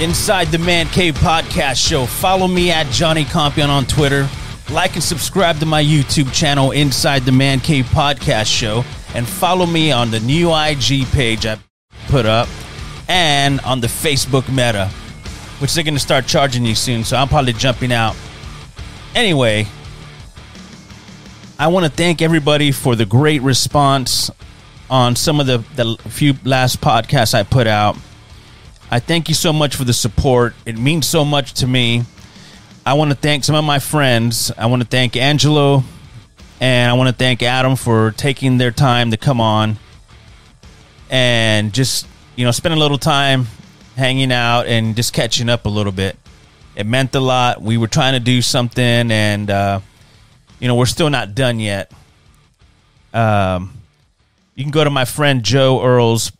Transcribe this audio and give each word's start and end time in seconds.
Inside 0.00 0.48
the 0.48 0.58
Man 0.58 0.86
Cave 0.88 1.14
Podcast 1.14 1.76
Show. 1.76 2.04
Follow 2.04 2.46
me 2.46 2.70
at 2.70 2.86
Johnny 2.88 3.24
Compion 3.24 3.70
on 3.70 3.86
Twitter. 3.86 4.28
Like 4.70 4.92
and 4.92 5.02
subscribe 5.02 5.58
to 5.60 5.66
my 5.66 5.82
YouTube 5.82 6.30
channel, 6.34 6.72
Inside 6.72 7.22
the 7.22 7.32
Man 7.32 7.60
Cave 7.60 7.86
Podcast 7.86 8.46
Show. 8.46 8.84
And 9.14 9.26
follow 9.26 9.64
me 9.64 9.92
on 9.92 10.10
the 10.10 10.20
new 10.20 10.54
IG 10.54 11.06
page 11.12 11.46
I 11.46 11.58
put 12.08 12.26
up 12.26 12.46
and 13.08 13.58
on 13.60 13.80
the 13.80 13.86
Facebook 13.86 14.46
Meta, 14.50 14.88
which 15.60 15.72
they're 15.72 15.82
going 15.82 15.94
to 15.94 16.00
start 16.00 16.26
charging 16.26 16.66
you 16.66 16.74
soon. 16.74 17.02
So 17.02 17.16
I'm 17.16 17.28
probably 17.28 17.54
jumping 17.54 17.90
out. 17.90 18.14
Anyway, 19.14 19.66
I 21.58 21.68
want 21.68 21.86
to 21.86 21.90
thank 21.90 22.20
everybody 22.20 22.70
for 22.70 22.96
the 22.96 23.06
great 23.06 23.40
response 23.40 24.30
on 24.90 25.16
some 25.16 25.40
of 25.40 25.46
the, 25.46 25.64
the 25.74 25.96
few 26.10 26.34
last 26.44 26.82
podcasts 26.82 27.32
I 27.32 27.44
put 27.44 27.66
out. 27.66 27.96
I 28.88 29.00
thank 29.00 29.28
you 29.28 29.34
so 29.34 29.52
much 29.52 29.74
for 29.74 29.82
the 29.82 29.92
support. 29.92 30.54
It 30.64 30.78
means 30.78 31.06
so 31.06 31.24
much 31.24 31.54
to 31.54 31.66
me. 31.66 32.04
I 32.84 32.94
want 32.94 33.10
to 33.10 33.16
thank 33.16 33.42
some 33.42 33.56
of 33.56 33.64
my 33.64 33.80
friends. 33.80 34.52
I 34.56 34.66
want 34.66 34.80
to 34.80 34.86
thank 34.86 35.16
Angelo 35.16 35.82
and 36.60 36.88
I 36.88 36.94
want 36.94 37.08
to 37.08 37.14
thank 37.14 37.42
Adam 37.42 37.74
for 37.74 38.12
taking 38.12 38.58
their 38.58 38.70
time 38.70 39.10
to 39.10 39.16
come 39.16 39.40
on 39.40 39.78
and 41.10 41.72
just, 41.72 42.06
you 42.36 42.44
know, 42.44 42.52
spend 42.52 42.74
a 42.74 42.78
little 42.78 42.96
time 42.96 43.48
hanging 43.96 44.30
out 44.30 44.66
and 44.66 44.94
just 44.94 45.12
catching 45.12 45.48
up 45.48 45.66
a 45.66 45.68
little 45.68 45.90
bit. 45.90 46.16
It 46.76 46.86
meant 46.86 47.12
a 47.16 47.20
lot. 47.20 47.60
We 47.60 47.78
were 47.78 47.88
trying 47.88 48.12
to 48.12 48.20
do 48.20 48.40
something 48.40 49.10
and, 49.10 49.50
uh, 49.50 49.80
you 50.60 50.68
know, 50.68 50.76
we're 50.76 50.86
still 50.86 51.10
not 51.10 51.34
done 51.34 51.58
yet. 51.58 51.90
Um, 53.12 53.72
you 54.54 54.62
can 54.62 54.70
go 54.70 54.84
to 54.84 54.90
my 54.90 55.06
friend 55.06 55.42
Joe 55.42 55.82
Earl's 55.82 56.30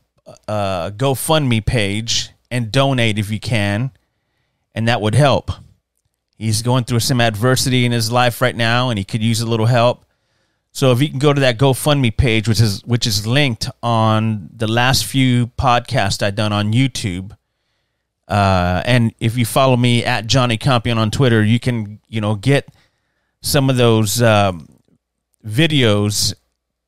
uh, 0.46 0.90
GoFundMe 0.90 1.64
page 1.66 2.30
and 2.56 2.72
donate 2.72 3.18
if 3.18 3.30
you 3.30 3.38
can, 3.38 3.90
and 4.74 4.88
that 4.88 5.00
would 5.00 5.14
help. 5.14 5.50
He's 6.36 6.62
going 6.62 6.84
through 6.84 7.00
some 7.00 7.20
adversity 7.20 7.84
in 7.84 7.92
his 7.92 8.10
life 8.10 8.40
right 8.40 8.56
now, 8.56 8.90
and 8.90 8.98
he 8.98 9.04
could 9.04 9.22
use 9.22 9.40
a 9.40 9.46
little 9.46 9.66
help. 9.66 10.04
So 10.72 10.92
if 10.92 11.00
you 11.00 11.08
can 11.08 11.18
go 11.18 11.32
to 11.32 11.40
that 11.40 11.56
GoFundMe 11.56 12.14
page, 12.14 12.46
which 12.46 12.60
is 12.60 12.84
which 12.84 13.06
is 13.06 13.26
linked 13.26 13.70
on 13.82 14.50
the 14.54 14.66
last 14.66 15.06
few 15.06 15.46
podcasts 15.58 16.22
I've 16.22 16.34
done 16.34 16.52
on 16.52 16.72
YouTube, 16.72 17.36
uh, 18.28 18.82
and 18.84 19.14
if 19.18 19.38
you 19.38 19.46
follow 19.46 19.76
me 19.76 20.04
at 20.04 20.26
Johnny 20.26 20.58
Compion 20.58 20.98
on 20.98 21.10
Twitter, 21.10 21.42
you 21.42 21.58
can 21.58 22.00
you 22.08 22.20
know 22.20 22.34
get 22.34 22.68
some 23.40 23.70
of 23.70 23.78
those 23.78 24.20
um, 24.20 24.68
videos 25.46 26.34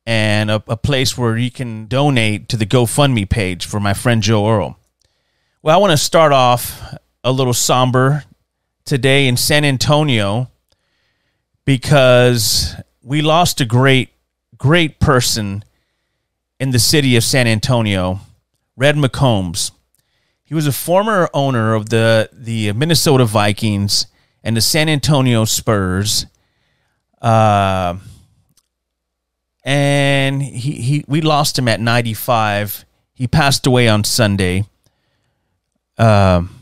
and 0.05 0.51
a, 0.51 0.63
a 0.67 0.77
place 0.77 1.17
where 1.17 1.37
you 1.37 1.51
can 1.51 1.85
donate 1.87 2.49
to 2.49 2.57
the 2.57 2.65
GoFundMe 2.65 3.29
page 3.29 3.65
for 3.65 3.79
my 3.79 3.93
friend 3.93 4.21
Joe 4.21 4.47
Earl. 4.49 4.78
Well, 5.61 5.75
I 5.75 5.81
want 5.81 5.91
to 5.91 5.97
start 5.97 6.31
off 6.31 6.95
a 7.21 7.33
little 7.33 7.51
somber 7.51 8.23
today 8.85 9.27
in 9.27 9.35
San 9.35 9.65
Antonio 9.65 10.49
because 11.65 12.75
we 13.03 13.21
lost 13.21 13.59
a 13.59 13.65
great, 13.65 14.07
great 14.57 15.01
person 15.01 15.65
in 16.61 16.71
the 16.71 16.79
city 16.79 17.17
of 17.17 17.25
San 17.25 17.45
Antonio, 17.45 18.21
Red 18.77 18.95
McCombs. 18.95 19.71
He 20.45 20.53
was 20.53 20.65
a 20.65 20.71
former 20.71 21.29
owner 21.33 21.73
of 21.73 21.89
the, 21.89 22.29
the 22.31 22.71
Minnesota 22.71 23.25
Vikings 23.25 24.07
and 24.41 24.55
the 24.55 24.61
San 24.61 24.87
Antonio 24.87 25.43
Spurs. 25.43 26.25
Uh, 27.21 27.97
and 29.65 30.41
he, 30.41 30.71
he 30.81 31.05
we 31.05 31.19
lost 31.19 31.59
him 31.59 31.67
at 31.67 31.81
95. 31.81 32.85
He 33.13 33.27
passed 33.27 33.67
away 33.67 33.89
on 33.89 34.05
Sunday. 34.05 34.63
Um, 35.99 36.55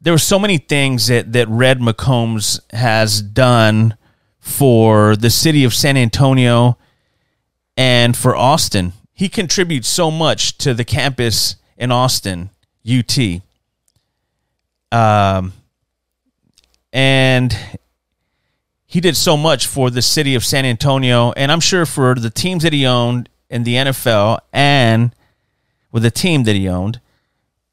there 0.00 0.12
were 0.12 0.18
so 0.18 0.38
many 0.38 0.58
things 0.58 1.08
that, 1.08 1.32
that 1.32 1.48
Red 1.48 1.80
McCombs 1.80 2.60
has 2.72 3.20
done 3.20 3.96
for 4.38 5.16
the 5.16 5.28
city 5.28 5.64
of 5.64 5.74
San 5.74 5.96
Antonio 5.96 6.78
and 7.76 8.16
for 8.16 8.34
Austin. 8.34 8.94
He 9.12 9.28
contributes 9.28 9.88
so 9.88 10.10
much 10.10 10.56
to 10.58 10.72
the 10.72 10.84
campus 10.84 11.56
in 11.76 11.90
Austin, 11.90 12.50
UT. 12.88 13.18
Um, 14.92 15.52
and 16.92 17.56
he 18.86 19.00
did 19.00 19.16
so 19.16 19.36
much 19.36 19.66
for 19.66 19.90
the 19.90 20.02
city 20.02 20.34
of 20.34 20.44
San 20.44 20.64
Antonio, 20.64 21.32
and 21.32 21.52
I'm 21.52 21.60
sure 21.60 21.84
for 21.84 22.14
the 22.14 22.30
teams 22.30 22.62
that 22.62 22.72
he 22.72 22.86
owned 22.86 23.28
in 23.50 23.64
the 23.64 23.74
NFL 23.74 24.40
and 24.52 25.14
with 25.92 26.02
the 26.02 26.10
team 26.10 26.44
that 26.44 26.54
he 26.54 26.68
owned 26.68 27.00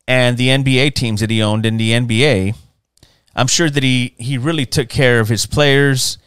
and 0.07 0.37
the 0.37 0.47
NBA 0.47 0.93
teams 0.93 1.19
that 1.19 1.29
he 1.29 1.41
owned 1.41 1.65
in 1.65 1.77
the 1.77 1.91
NBA. 1.91 2.55
I'm 3.35 3.47
sure 3.47 3.69
that 3.69 3.83
he 3.83 4.15
he 4.17 4.37
really 4.37 4.65
took 4.65 4.89
care 4.89 5.19
of 5.19 5.29
his 5.29 5.45
players, 5.45 6.17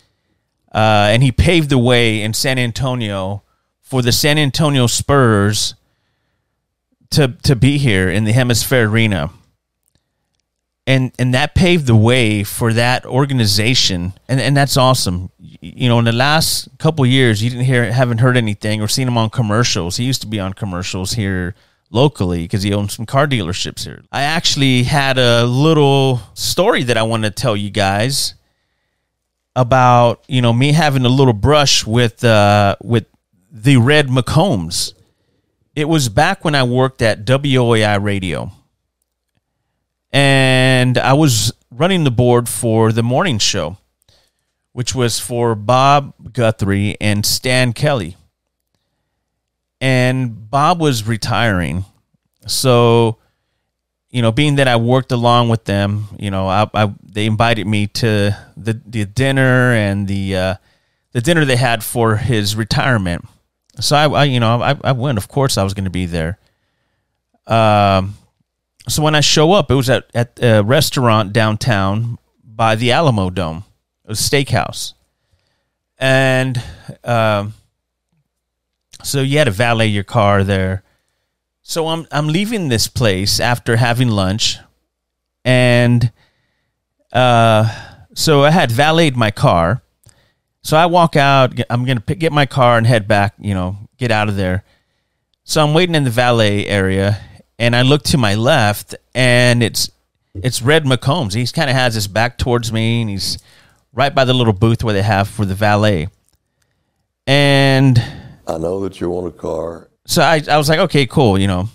uh, 0.73 1.09
and 1.11 1.23
he 1.23 1.33
paved 1.33 1.71
the 1.71 1.79
way 1.79 2.23
in 2.23 2.35
San 2.35 2.59
Antonio 2.59 3.43
for 3.81 4.03
the 4.03 4.13
San 4.13 4.39
Antonio 4.39 4.87
Spurs 4.87 5.75
to 7.11 7.29
to 7.43 7.57
be 7.57 7.79
here 7.79 8.09
in 8.09 8.25
the 8.25 8.33
HemisFair 8.33 8.89
Arena. 8.89 9.31
And 10.87 11.13
and 11.19 11.35
that 11.35 11.55
paved 11.55 11.87
the 11.87 11.97
way 11.97 12.45
for 12.45 12.73
that 12.73 13.05
organization, 13.05 14.13
and 14.29 14.41
and 14.41 14.57
that's 14.57 14.77
awesome. 14.77 15.31
You 15.39 15.89
know, 15.89 15.99
in 15.99 16.05
the 16.05 16.13
last 16.13 16.69
couple 16.79 17.05
years, 17.05 17.43
you 17.43 17.51
didn't 17.51 17.67
hear, 17.67 17.93
haven't 17.93 18.19
heard 18.19 18.37
anything 18.37 18.81
or 18.81 18.89
seen 18.89 19.07
him 19.07 19.19
on 19.19 19.31
commercials. 19.31 19.99
He 19.99 20.05
used 20.05 20.23
to 20.23 20.27
be 20.27 20.41
on 20.41 20.53
commercials 20.53 21.13
here 21.13 21.55
locally 21.91 22.43
because 22.43 22.63
he 22.63 22.73
owns 22.73 22.95
some 22.95 23.07
car 23.07 23.27
dealerships 23.27 23.85
here. 23.85 24.03
I 24.11 24.23
actually 24.23 24.85
had 24.85 25.19
a 25.19 25.45
little 25.45 26.21
story 26.35 26.85
that 26.85 26.97
I 26.97 27.03
want 27.03 27.25
to 27.25 27.31
tell 27.31 27.57
you 27.57 27.71
guys 27.71 28.35
about, 29.57 30.25
you 30.29 30.41
know, 30.41 30.53
me 30.53 30.73
having 30.73 31.05
a 31.05 31.09
little 31.09 31.33
brush 31.33 31.87
with 31.87 32.25
uh 32.25 32.77
with 32.83 33.07
the 33.51 33.77
Red 33.77 34.09
McCombs. 34.09 34.95
It 35.75 35.89
was 35.89 36.09
back 36.09 36.45
when 36.45 36.55
I 36.55 36.63
worked 36.63 37.03
at 37.03 37.25
WOAI 37.25 38.03
Radio. 38.03 38.53
And 40.13 40.99
I 40.99 41.13
was 41.13 41.53
running 41.71 42.03
the 42.03 42.11
board 42.11 42.49
for 42.49 42.91
the 42.91 43.03
morning 43.03 43.39
show, 43.39 43.79
which 44.73 44.93
was 44.93 45.21
for 45.21 45.55
Bob 45.55 46.33
Guthrie 46.33 46.97
and 47.01 47.25
Stan 47.25 47.73
Kelly 47.73 48.17
and 49.81 50.51
Bob 50.51 50.81
was 50.81 51.07
retiring. 51.07 51.85
So, 52.47 53.19
you 54.11 54.23
know, 54.23 54.33
being 54.33 54.57
that 54.57 54.69
I 54.69 54.77
worked 54.77 55.13
along 55.13 55.49
with 55.49 55.65
them, 55.65 56.09
you 56.19 56.31
know, 56.31 56.49
I, 56.49 56.69
I 56.75 56.93
they 57.03 57.27
invited 57.27 57.67
me 57.67 57.87
to 57.87 58.37
the 58.57 58.81
the 58.87 59.05
dinner 59.05 59.73
and 59.73 60.07
the 60.07 60.37
uh, 60.37 60.55
the 61.13 61.21
dinner 61.21 61.45
they 61.45 61.57
had 61.57 61.83
for 61.83 62.17
his 62.17 62.55
retirement. 62.57 63.27
So 63.81 63.97
I, 63.97 64.09
I 64.09 64.25
you 64.25 64.41
know, 64.41 64.61
I, 64.61 64.77
I 64.83 64.93
went. 64.93 65.19
Of 65.19 65.29
course, 65.29 65.57
I 65.57 65.65
was 65.65 65.75
going 65.75 65.85
to 65.85 65.91
be 65.91 66.07
there. 66.07 66.39
Um, 67.47 68.15
so 68.89 69.03
when 69.03 69.15
I 69.15 69.21
show 69.21 69.53
up, 69.53 69.71
it 69.71 69.75
was 69.75 69.89
at 69.89 70.07
at 70.15 70.39
a 70.43 70.63
restaurant 70.63 71.33
downtown 71.33 72.19
by 72.45 72.75
the 72.75 72.93
Alamo 72.93 73.31
Dome, 73.31 73.65
a 74.05 74.13
steakhouse, 74.13 74.95
and 75.99 76.63
um 77.05 77.55
so 79.03 79.23
you 79.23 79.39
had 79.39 79.45
to 79.45 79.51
valet 79.51 79.87
your 79.87 80.05
car 80.05 80.45
there. 80.45 80.83
So 81.63 81.89
I'm 81.89 82.07
I'm 82.11 82.29
leaving 82.29 82.69
this 82.69 82.89
place 82.89 83.39
after 83.39 83.77
having 83.77 84.09
lunch, 84.09 84.59
and 85.45 86.11
uh, 87.13 87.69
so 88.15 88.45
I 88.45 88.51
had 88.51 88.71
valeted 88.71 89.17
my 89.17 89.31
car. 89.31 89.83
So 90.63 90.77
I 90.77 90.87
walk 90.87 91.17
out. 91.17 91.59
I'm 91.71 91.85
gonna 91.85 92.01
pick, 92.01 92.19
get 92.19 92.33
my 92.33 92.47
car 92.47 92.77
and 92.77 92.87
head 92.87 93.07
back. 93.07 93.35
You 93.39 93.55
know, 93.55 93.77
get 93.99 94.11
out 94.11 94.29
of 94.29 94.37
there. 94.37 94.65
So 95.45 95.63
I'm 95.63 95.75
waiting 95.75 95.95
in 95.95 96.05
the 96.05 96.11
valet 96.11 96.67
area, 96.67 97.21
and 97.59 97.77
I 97.77 97.83
look 97.83 98.03
to 98.05 98.19
my 98.19 98.35
left, 98.35 98.95
and 99.15 99.63
it's 99.63 99.91
it's 100.35 100.63
Red 100.63 100.85
McCombs. 100.85 101.35
He's 101.35 101.53
kind 101.53 101.71
of 101.71 101.77
has 101.77 101.95
his 101.95 102.09
back 102.09 102.39
towards 102.39 102.73
me, 102.73 103.03
and 103.03 103.11
he's 103.11 103.39
right 103.93 104.15
by 104.15 104.25
the 104.25 104.35
little 104.35 104.53
booth 104.53 104.83
where 104.85 104.95
they 104.95 105.03
have 105.03 105.29
for 105.29 105.45
the 105.45 105.55
valet. 105.55 106.09
And 107.27 108.03
I 108.47 108.59
know 108.59 108.81
that 108.81 109.01
you 109.01 109.09
want 109.11 109.27
a 109.29 109.31
car, 109.37 109.91
so 110.07 110.23
I, 110.23 110.43
I 110.51 110.57
was 110.59 110.69
like, 110.69 110.79
okay, 110.81 111.07
cool. 111.07 111.39
You 111.39 111.47
know, 111.47 111.69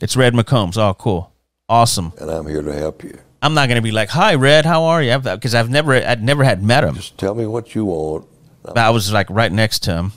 it's 0.00 0.16
Red 0.16 0.34
McCombs. 0.34 0.76
Oh, 0.78 0.94
cool, 0.94 1.32
awesome. 1.68 2.12
and 2.18 2.30
I'm 2.30 2.46
here 2.46 2.62
to 2.62 2.72
help 2.72 3.02
you. 3.04 3.18
I'm 3.42 3.54
not 3.54 3.68
gonna 3.68 3.82
be 3.82 3.90
like, 3.92 4.10
hi, 4.10 4.34
Red, 4.34 4.64
how 4.66 4.84
are 4.84 5.02
you? 5.02 5.18
Because 5.18 5.54
I've 5.54 5.70
never, 5.70 5.94
I'd 5.94 6.22
never 6.22 6.44
had 6.44 6.62
met 6.62 6.84
him. 6.84 6.94
Just 6.94 7.16
tell 7.18 7.34
me 7.34 7.46
what 7.46 7.74
you 7.74 7.84
want, 7.86 8.26
I 8.76 8.90
was 8.90 9.12
like 9.12 9.28
right 9.30 9.50
next 9.50 9.80
to 9.84 9.94
him, 9.94 10.12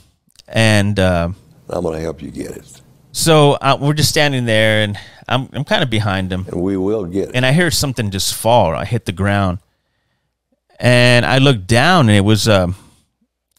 and 0.48 1.00
uh, 1.00 1.30
I'm 1.70 1.82
going 1.84 1.96
to 1.96 2.02
help 2.02 2.22
you 2.22 2.30
get 2.32 2.52
it. 2.52 2.82
so 3.14 3.54
uh, 3.54 3.78
we're 3.80 3.94
just 3.94 4.10
standing 4.10 4.46
there, 4.46 4.84
and 4.84 4.98
I'm 5.28 5.48
I'm 5.54 5.64
kind 5.64 5.82
of 5.84 5.90
behind 5.90 6.32
him, 6.34 6.46
And 6.52 6.62
we 6.62 6.76
will 6.78 7.06
get 7.06 7.30
it. 7.30 7.36
and 7.36 7.46
I 7.46 7.54
hear 7.54 7.72
something 7.72 8.12
just 8.12 8.34
fall. 8.36 8.76
I 8.76 8.84
hit 8.86 9.06
the 9.06 9.14
ground, 9.14 9.60
and 10.80 11.26
I 11.26 11.38
looked 11.38 11.66
down, 11.68 12.10
and 12.10 12.18
it 12.18 12.26
was 12.26 12.48
um, 12.48 12.76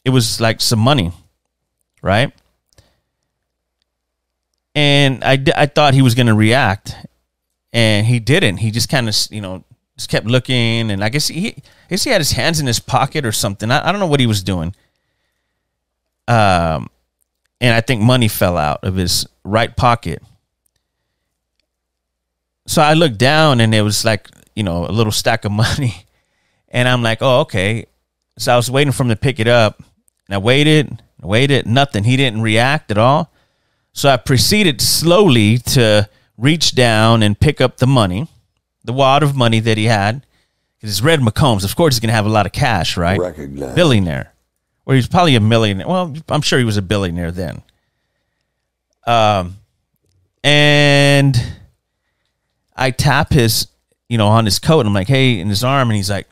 it 0.04 0.10
was 0.10 0.40
like 0.40 0.60
some 0.60 0.78
money, 0.78 1.10
right? 2.04 2.32
And 4.74 5.24
I, 5.24 5.42
I 5.56 5.66
thought 5.66 5.94
he 5.94 6.02
was 6.02 6.14
going 6.14 6.26
to 6.26 6.34
react, 6.34 6.94
and 7.72 8.06
he 8.06 8.20
didn't. 8.20 8.58
He 8.58 8.70
just 8.70 8.88
kind 8.88 9.08
of 9.08 9.16
you 9.30 9.40
know 9.40 9.64
just 9.96 10.08
kept 10.08 10.26
looking, 10.26 10.90
and 10.90 11.02
I 11.02 11.08
guess 11.08 11.28
he 11.28 11.48
I 11.48 11.90
guess 11.90 12.04
he 12.04 12.10
had 12.10 12.20
his 12.20 12.32
hands 12.32 12.60
in 12.60 12.66
his 12.66 12.80
pocket 12.80 13.24
or 13.24 13.32
something. 13.32 13.70
I, 13.70 13.88
I 13.88 13.92
don't 13.92 14.00
know 14.00 14.06
what 14.06 14.20
he 14.20 14.26
was 14.26 14.42
doing. 14.42 14.74
Um, 16.26 16.88
and 17.60 17.74
I 17.74 17.80
think 17.80 18.00
money 18.00 18.28
fell 18.28 18.56
out 18.56 18.82
of 18.82 18.96
his 18.96 19.26
right 19.44 19.76
pocket 19.76 20.22
so 22.66 22.82
I 22.82 22.94
looked 22.94 23.18
down 23.18 23.60
and 23.60 23.74
it 23.74 23.82
was 23.82 24.04
like, 24.04 24.28
you 24.56 24.62
know, 24.62 24.86
a 24.86 24.92
little 24.92 25.12
stack 25.12 25.44
of 25.44 25.52
money. 25.64 26.06
And 26.68 26.88
I'm 26.88 27.02
like, 27.02 27.18
oh, 27.20 27.40
okay. 27.40 27.86
So 28.38 28.52
I 28.52 28.56
was 28.56 28.70
waiting 28.70 28.92
for 28.92 29.04
him 29.04 29.10
to 29.10 29.16
pick 29.16 29.38
it 29.38 29.48
up. 29.48 29.82
And 30.26 30.34
I 30.34 30.38
waited, 30.38 31.02
waited, 31.24 31.66
nothing. 31.66 32.04
He 32.04 32.16
didn't 32.16 32.42
react 32.42 32.90
at 32.90 32.98
all. 32.98 33.32
So 33.92 34.08
I 34.08 34.16
proceeded 34.16 34.80
slowly 34.80 35.58
to 35.58 36.08
reach 36.36 36.74
down 36.74 37.22
and 37.22 37.38
pick 37.38 37.60
up 37.60 37.76
the 37.76 37.86
money, 37.86 38.28
the 38.84 38.92
wad 38.92 39.22
of 39.22 39.36
money 39.36 39.60
that 39.60 39.78
he 39.78 39.84
had. 39.84 40.26
It's 40.80 41.00
Red 41.00 41.20
McCombs. 41.20 41.64
Of 41.64 41.76
course, 41.76 41.94
he's 41.94 42.00
going 42.00 42.08
to 42.08 42.14
have 42.14 42.26
a 42.26 42.30
lot 42.30 42.44
of 42.44 42.52
cash, 42.52 42.96
right? 42.96 43.18
Recognize. 43.18 43.74
billionaire. 43.74 44.32
Or 44.84 44.94
he's 44.94 45.08
probably 45.08 45.34
a 45.34 45.40
millionaire. 45.40 45.86
Well, 45.86 46.14
I'm 46.28 46.42
sure 46.42 46.58
he 46.58 46.64
was 46.64 46.76
a 46.76 46.82
billionaire 46.82 47.30
then. 47.30 47.62
Um, 49.06 49.56
and 50.42 51.40
I 52.76 52.90
tap 52.90 53.32
his, 53.32 53.68
you 54.08 54.18
know, 54.18 54.26
on 54.28 54.44
his 54.44 54.58
coat. 54.58 54.80
And 54.80 54.88
I'm 54.88 54.94
like, 54.94 55.08
hey, 55.08 55.40
in 55.40 55.48
his 55.48 55.64
arm, 55.64 55.88
and 55.88 55.96
he's 55.96 56.10
like, 56.10 56.28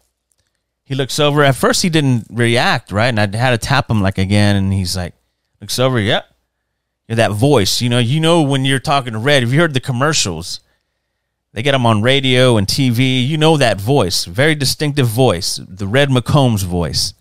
he 0.92 0.96
looks 0.96 1.18
over. 1.18 1.42
At 1.42 1.56
first, 1.56 1.80
he 1.80 1.88
didn't 1.88 2.26
react, 2.28 2.92
right? 2.92 3.06
And 3.06 3.18
I 3.18 3.22
had 3.34 3.52
to 3.52 3.56
tap 3.58 3.88
him 3.88 4.02
like 4.02 4.18
again, 4.18 4.56
and 4.56 4.70
he's 4.70 4.94
like, 4.94 5.14
looks 5.58 5.78
over, 5.78 5.98
yep. 5.98 6.26
You're 7.08 7.16
that 7.16 7.32
voice, 7.32 7.80
you 7.80 7.88
know. 7.88 7.98
You 7.98 8.20
know 8.20 8.42
when 8.42 8.66
you're 8.66 8.78
talking 8.78 9.14
to 9.14 9.18
Red. 9.18 9.42
Have 9.42 9.54
you 9.54 9.58
heard 9.58 9.72
the 9.72 9.80
commercials? 9.80 10.60
They 11.54 11.62
get 11.62 11.72
them 11.72 11.86
on 11.86 12.02
radio 12.02 12.58
and 12.58 12.66
TV. 12.66 13.26
You 13.26 13.38
know 13.38 13.56
that 13.56 13.80
voice, 13.80 14.26
very 14.26 14.54
distinctive 14.54 15.06
voice, 15.06 15.58
the 15.66 15.86
Red 15.86 16.10
McCombs 16.10 16.62
voice. 16.62 17.14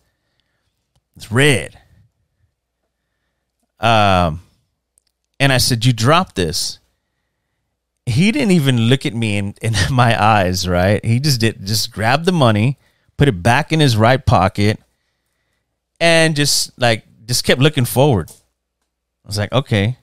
It's 1.16 1.32
Red. 1.32 1.80
Um, 3.80 4.42
and 5.40 5.54
I 5.54 5.60
said, 5.60 5.86
"You 5.86 5.94
dropped 5.94 6.36
this." 6.36 6.80
He 8.06 8.34
didn't 8.34 8.52
even 8.52 8.90
look 8.90 9.06
at 9.06 9.14
me 9.14 9.38
in, 9.38 9.56
in 9.62 9.76
my 9.92 10.22
eyes. 10.22 10.68
Right? 10.68 11.04
He 11.06 11.22
just 11.22 11.40
did 11.40 11.66
just 11.66 11.94
grabbed 11.94 12.26
the 12.26 12.34
money, 12.34 12.78
put 13.22 13.28
it 13.28 13.44
back 13.44 13.72
in 13.72 13.80
his 13.80 13.96
right 13.96 14.26
pocket, 14.26 14.80
and 16.00 16.36
just 16.36 16.72
like 16.80 17.06
just 17.28 17.44
kept 17.44 17.62
looking 17.62 17.86
forward. 17.86 18.32
I 18.32 19.28
was 19.28 19.38
like, 19.38 19.52
okay. 19.52 20.00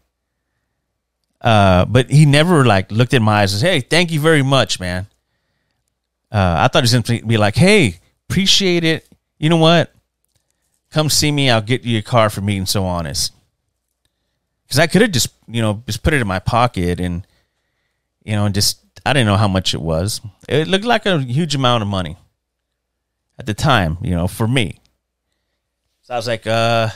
Uh, 1.41 1.85
but 1.87 2.09
he 2.11 2.27
never 2.27 2.65
like 2.65 2.93
looked 2.93 3.15
at 3.15 3.21
my 3.21 3.43
eyes 3.43 3.53
and 3.53 3.61
said, 3.61 3.73
"Hey, 3.73 3.81
thank 3.81 4.13
you 4.13 4.21
very 4.21 4.45
much, 4.45 4.79
man." 4.79 5.09
Uh, 6.31 6.59
I 6.59 6.69
thought 6.69 6.85
he 6.85 6.93
was 6.93 6.93
going 6.93 7.23
to 7.23 7.27
be 7.27 7.39
like, 7.39 7.57
"Hey, 7.57 7.99
appreciate 8.31 8.85
it. 8.85 9.09
You 9.37 9.49
know 9.49 9.57
what? 9.57 9.93
Come 10.93 11.11
see 11.11 11.33
me. 11.33 11.51
I'll 11.51 11.61
get 11.61 11.83
you 11.83 11.99
a 11.99 12.03
car 12.03 12.31
for 12.31 12.41
being 12.41 12.67
so 12.67 12.85
honest." 12.85 13.33
Because 14.63 14.79
I 14.79 14.87
could 14.87 15.03
have 15.03 15.11
just, 15.11 15.31
you 15.49 15.61
know, 15.61 15.83
just 15.87 16.05
put 16.05 16.15
it 16.15 16.21
in 16.21 16.29
my 16.29 16.39
pocket 16.39 17.01
and, 17.01 17.27
you 18.23 18.37
know, 18.37 18.45
and 18.45 18.55
just 18.55 18.79
I 19.05 19.13
didn't 19.13 19.27
know 19.27 19.37
how 19.37 19.49
much 19.49 19.75
it 19.75 19.81
was. 19.81 20.21
It 20.49 20.69
looked 20.69 20.85
like 20.85 21.05
a 21.05 21.19
huge 21.19 21.57
amount 21.57 21.83
of 21.83 21.89
money 21.89 22.17
at 23.39 23.47
the 23.47 23.55
time, 23.55 23.99
you 24.03 24.11
know, 24.11 24.27
for 24.27 24.49
me. 24.49 24.81
So 26.03 26.15
I 26.15 26.17
was 26.17 26.27
like, 26.27 26.47
uh, 26.47 26.89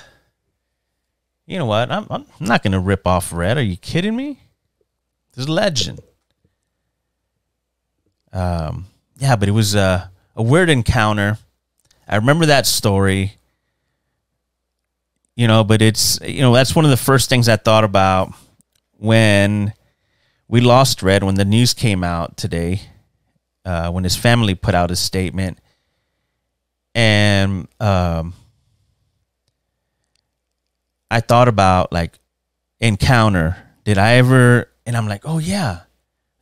you 1.47 1.59
know 1.59 1.67
what? 1.67 1.91
I'm, 1.91 2.07
I'm 2.11 2.27
not 2.41 2.63
going 2.63 2.73
to 2.73 2.81
rip 2.81 3.07
off 3.07 3.33
Red. 3.33 3.59
Are 3.59 3.63
you 3.63 3.77
kidding 3.77 4.17
me? 4.17 4.41
This 5.35 5.45
is 5.45 5.49
a 5.49 5.53
legend. 5.53 6.01
Um, 8.33 8.87
yeah, 9.19 9.37
but 9.37 9.49
it 9.49 9.53
was 9.53 9.75
a, 9.75 10.11
a 10.35 10.43
weird 10.43 10.71
encounter. 10.71 11.39
I 12.09 12.17
remember 12.17 12.47
that 12.47 12.67
story. 12.67 13.37
You 15.35 15.47
know, 15.49 15.65
but 15.65 15.81
it's 15.81 16.21
you 16.21 16.43
know 16.43 16.53
that's 16.53 16.77
one 16.77 16.85
of 16.85 16.91
the 16.91 16.97
first 16.97 17.31
things 17.31 17.49
I 17.49 17.57
thought 17.57 17.85
about 17.85 18.35
when 18.99 19.73
we 20.47 20.61
lost 20.61 21.03
Red 21.03 21.23
when 21.23 21.37
the 21.37 21.45
news 21.45 21.73
came 21.73 22.05
out 22.05 22.37
today. 22.37 22.83
Uh, 23.65 23.91
when 23.91 24.05
his 24.05 24.17
family 24.17 24.55
put 24.55 24.75
out 24.75 24.91
a 24.91 24.97
statement, 24.97 25.59
and 26.95 27.69
um, 27.81 28.35
I 31.11 31.21
thought 31.21 31.49
about 31.49 31.93
like 31.93 32.19
encounter. 32.81 33.57
Did 33.85 33.99
I 33.99 34.15
ever? 34.15 34.69
And 34.87 34.97
I'm 34.97 35.09
like, 35.09 35.23
oh 35.25 35.39
yeah. 35.39 35.81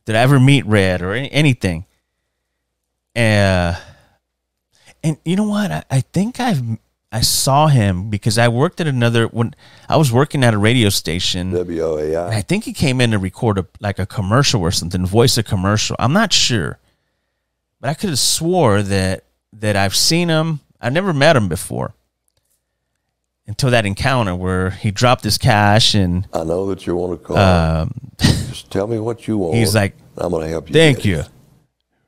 Did 0.05 0.15
I 0.15 0.21
ever 0.21 0.39
meet 0.39 0.65
Red 0.65 1.01
or 1.01 1.13
any, 1.13 1.31
anything? 1.31 1.85
Uh, 3.15 3.75
and 5.03 5.17
you 5.23 5.35
know 5.35 5.47
what? 5.47 5.71
I, 5.71 5.83
I 5.89 6.01
think 6.01 6.39
I've 6.39 6.61
I 7.11 7.21
saw 7.21 7.67
him 7.67 8.09
because 8.09 8.37
I 8.37 8.47
worked 8.47 8.79
at 8.79 8.87
another 8.87 9.25
when 9.27 9.53
I 9.89 9.97
was 9.97 10.13
working 10.13 10.43
at 10.45 10.53
a 10.53 10.57
radio 10.57 10.89
station. 10.89 11.53
And 11.53 11.67
WOAI. 11.67 12.29
I 12.29 12.41
think 12.41 12.63
he 12.63 12.71
came 12.71 13.01
in 13.01 13.11
to 13.11 13.19
record 13.19 13.57
a, 13.57 13.67
like 13.81 13.99
a 13.99 14.05
commercial 14.05 14.61
or 14.61 14.71
something, 14.71 15.05
voice 15.05 15.37
a 15.37 15.43
commercial. 15.43 15.97
I'm 15.99 16.13
not 16.13 16.31
sure, 16.31 16.79
but 17.81 17.89
I 17.89 17.95
could 17.95 18.09
have 18.09 18.19
swore 18.19 18.81
that 18.81 19.25
that 19.53 19.75
I've 19.75 19.95
seen 19.95 20.29
him. 20.29 20.59
I've 20.79 20.93
never 20.93 21.13
met 21.13 21.35
him 21.35 21.47
before 21.47 21.93
until 23.47 23.69
that 23.71 23.85
encounter 23.85 24.33
where 24.35 24.69
he 24.71 24.91
dropped 24.91 25.23
his 25.23 25.37
cash 25.37 25.93
and 25.93 26.27
I 26.33 26.43
know 26.43 26.67
that 26.67 26.85
you 26.87 26.95
want 26.95 27.19
to 27.21 27.25
call. 27.27 27.37
um, 27.37 27.93
Just 28.19 28.71
tell 28.71 28.87
me 28.87 28.97
what 28.99 29.27
you 29.27 29.37
want. 29.37 29.55
he's 29.55 29.75
like, 29.75 29.95
I'm 30.17 30.31
going 30.31 30.43
to 30.43 30.49
help 30.49 30.69
you. 30.69 30.73
"Thank 30.73 31.05
you. 31.05 31.19
it. 31.19 31.29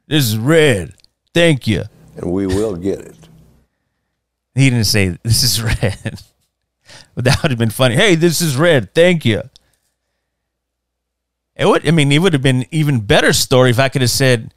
This 0.07 0.25
is 0.25 0.37
red. 0.37 0.93
Thank 1.33 1.67
you." 1.67 1.83
And 2.17 2.31
we 2.31 2.45
will 2.47 2.75
get 2.75 2.99
it. 2.99 3.15
He 4.55 4.69
didn't 4.69 4.85
say 4.85 5.17
this 5.23 5.41
is 5.43 5.61
red. 5.61 6.21
but 7.15 7.23
that 7.25 7.41
would 7.41 7.51
have 7.51 7.59
been 7.59 7.69
funny. 7.71 7.95
Hey, 7.95 8.15
this 8.15 8.39
is 8.41 8.55
red. 8.55 8.93
Thank 8.93 9.25
you. 9.25 9.41
It 11.55 11.65
would 11.65 11.87
I 11.87 11.91
mean 11.91 12.11
it 12.11 12.19
would 12.19 12.33
have 12.33 12.41
been 12.41 12.65
even 12.71 12.99
better 13.01 13.33
story 13.33 13.69
if 13.69 13.79
I 13.79 13.89
could 13.89 14.01
have 14.01 14.09
said, 14.11 14.53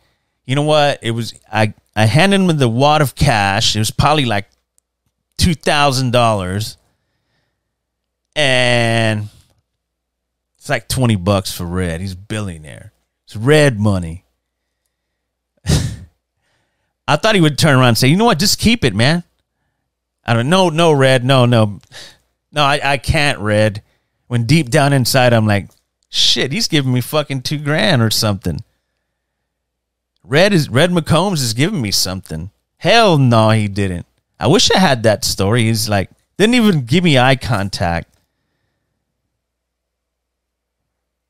you 0.47 0.55
know 0.55 0.63
what? 0.63 1.01
It 1.03 1.11
was 1.11 1.35
I 1.53 1.75
I 1.95 2.07
handed 2.07 2.41
him 2.41 2.57
the 2.57 2.69
wad 2.69 3.03
of 3.03 3.15
cash. 3.15 3.77
It 3.77 3.81
was 3.81 3.91
probably 3.91 4.25
like 4.25 4.49
two 5.37 5.55
thousand 5.55 6.13
dollars. 6.13 6.77
And 8.35 9.29
it's 10.59 10.69
like 10.69 10.89
twenty 10.89 11.17
bucks 11.17 11.53
for 11.53 11.65
red. 11.65 12.01
He's 12.01 12.13
a 12.13 12.17
billionaire. 12.17 12.93
It's 13.25 13.37
red 13.37 13.81
money. 13.81 14.25
I 17.09 17.17
thought 17.17 17.35
he 17.35 17.41
would 17.41 17.59
turn 17.59 17.77
around 17.77 17.89
and 17.89 17.99
say, 17.99 18.09
you 18.09 18.17
know 18.17 18.25
what, 18.25 18.39
just 18.39 18.59
keep 18.59 18.85
it, 18.85 18.95
man. 18.95 19.25
I 20.25 20.35
don't 20.35 20.49
know, 20.49 20.71
no, 20.71 20.93
Red, 20.93 21.25
no, 21.25 21.47
no. 21.47 21.81
No, 22.51 22.63
I, 22.63 22.81
I 22.83 22.97
can't, 22.99 23.39
Red. 23.39 23.83
When 24.27 24.45
deep 24.45 24.71
down 24.71 24.93
inside, 24.93 25.33
I'm 25.33 25.47
like, 25.47 25.71
shit, 26.09 26.51
he's 26.51 26.67
giving 26.67 26.93
me 26.93 27.01
fucking 27.01 27.43
two 27.43 27.59
grand 27.59 28.03
or 28.03 28.11
something. 28.11 28.59
Red 30.27 30.53
is 30.53 30.69
Red 30.69 30.91
McCombs 30.91 31.35
is 31.35 31.55
giving 31.55 31.81
me 31.81 31.91
something. 31.93 32.51
Hell 32.79 33.17
no, 33.17 33.51
he 33.51 33.69
didn't. 33.69 34.07
I 34.39 34.49
wish 34.49 34.71
I 34.71 34.79
had 34.79 35.05
that 35.05 35.25
story. 35.25 35.65
He's 35.65 35.89
like, 35.89 36.11
didn't 36.37 36.55
even 36.55 36.85
give 36.85 37.05
me 37.05 37.17
eye 37.19 37.37
contact. 37.37 38.13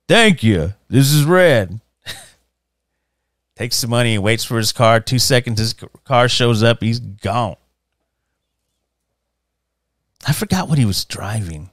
Thank 0.09 0.43
you. 0.43 0.75
This 0.89 1.13
is 1.13 1.25
Red. 1.25 1.81
Takes 3.57 3.81
the 3.81 3.89
money 3.89 4.15
and 4.15 4.25
waits 4.25 4.45
for 4.45 4.57
his 4.57 4.73
car. 4.73 4.99
Two 5.01 5.19
seconds, 5.19 5.59
his 5.59 5.75
car 6.05 6.29
shows 6.29 6.63
up. 6.63 6.83
He's 6.83 7.01
gone. 7.01 7.57
I 10.27 10.33
forgot 10.33 10.69
what 10.69 10.79
he 10.79 10.85
was 10.85 11.05
driving. 11.05 11.71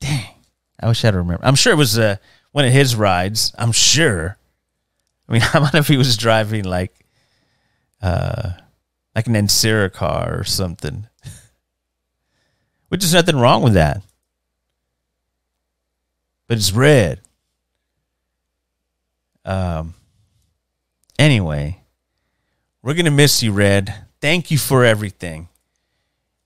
Dang. 0.00 0.34
I 0.80 0.88
wish 0.88 1.04
I'd 1.04 1.14
remember. 1.14 1.44
I'm 1.44 1.54
sure 1.54 1.72
it 1.72 1.76
was 1.76 1.98
uh, 1.98 2.16
one 2.52 2.64
of 2.64 2.72
his 2.72 2.94
rides. 2.96 3.52
I'm 3.58 3.72
sure. 3.72 4.36
I 5.32 5.34
mean, 5.34 5.42
I 5.54 5.58
wonder 5.60 5.78
if 5.78 5.88
he 5.88 5.96
was 5.96 6.16
driving 6.16 6.64
like 6.64 6.94
uh 8.02 8.50
like 9.14 9.26
an 9.26 9.34
Ancira 9.34 9.92
car 9.92 10.38
or 10.38 10.44
something. 10.44 11.08
Which 12.88 13.02
is 13.02 13.14
nothing 13.14 13.36
wrong 13.36 13.62
with 13.62 13.74
that. 13.74 14.02
But 16.46 16.58
it's 16.58 16.72
red. 16.72 17.20
Um 19.44 19.94
anyway, 21.18 21.80
we're 22.82 22.94
gonna 22.94 23.10
miss 23.10 23.42
you, 23.42 23.52
Red. 23.52 23.94
Thank 24.20 24.50
you 24.50 24.58
for 24.58 24.84
everything. 24.84 25.48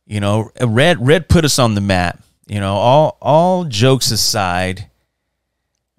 You 0.06 0.20
know, 0.20 0.50
Red 0.60 1.04
Red 1.04 1.28
put 1.28 1.44
us 1.44 1.58
on 1.58 1.74
the 1.74 1.80
map. 1.80 2.22
You 2.46 2.60
know, 2.60 2.74
all 2.76 3.18
all 3.20 3.64
jokes 3.64 4.12
aside, 4.12 4.88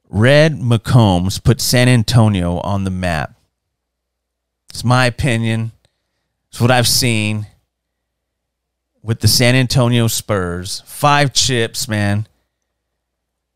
Red 0.10 0.54
McCombs 0.54 1.44
put 1.44 1.60
San 1.60 1.90
Antonio 1.90 2.60
on 2.60 2.84
the 2.84 2.90
map. 2.90 3.36
It's 4.70 4.84
my 4.84 5.06
opinion. 5.06 5.72
It's 6.50 6.62
what 6.62 6.72
I've 6.72 6.88
seen 6.88 7.48
with 9.02 9.20
the 9.20 9.28
San 9.28 9.56
Antonio 9.56 10.08
Spurs. 10.08 10.82
Five 10.86 11.34
chips, 11.34 11.88
man. 11.88 12.28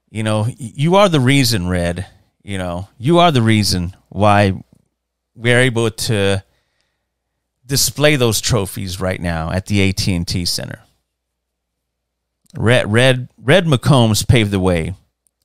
You 0.09 0.23
know, 0.23 0.47
you 0.57 0.95
are 0.95 1.07
the 1.07 1.19
reason, 1.21 1.69
Red. 1.69 2.05
You 2.43 2.57
know, 2.57 2.89
you 2.97 3.19
are 3.19 3.31
the 3.31 3.41
reason 3.41 3.95
why 4.09 4.61
we're 5.35 5.59
able 5.59 5.89
to 5.89 6.43
display 7.65 8.17
those 8.17 8.41
trophies 8.41 8.99
right 8.99 9.21
now 9.21 9.51
at 9.51 9.67
the 9.67 9.89
AT&T 9.89 10.43
Center. 10.45 10.81
Red 12.57 12.91
Red 12.91 13.29
Red 13.37 13.65
McCombs 13.65 14.27
paved 14.27 14.51
the 14.51 14.59
way 14.59 14.95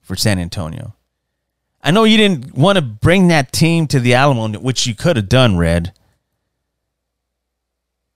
for 0.03 0.17
San 0.17 0.41
Antonio. 0.41 0.96
I 1.87 1.93
know 1.93 2.03
you 2.03 2.17
didn't 2.17 2.57
want 2.57 2.75
to 2.75 2.83
bring 2.83 3.29
that 3.29 3.53
team 3.53 3.87
to 3.87 4.01
the 4.01 4.15
Alamo, 4.15 4.59
which 4.59 4.89
you 4.89 4.95
could 4.97 5.15
have 5.15 5.29
done, 5.29 5.57
Red. 5.57 5.93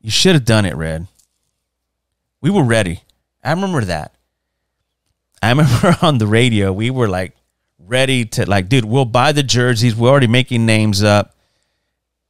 You 0.00 0.10
should 0.10 0.34
have 0.34 0.44
done 0.44 0.66
it, 0.66 0.74
Red. 0.74 1.06
We 2.40 2.50
were 2.50 2.64
ready. 2.64 3.04
I 3.44 3.52
remember 3.52 3.84
that. 3.84 4.12
I 5.40 5.50
remember 5.52 5.96
on 6.02 6.18
the 6.18 6.26
radio, 6.26 6.72
we 6.72 6.90
were 6.90 7.06
like 7.06 7.36
ready 7.78 8.24
to 8.24 8.44
like, 8.44 8.68
dude, 8.68 8.84
we'll 8.84 9.04
buy 9.04 9.30
the 9.30 9.44
jerseys. 9.44 9.94
We're 9.94 10.10
already 10.10 10.26
making 10.26 10.66
names 10.66 11.04
up. 11.04 11.36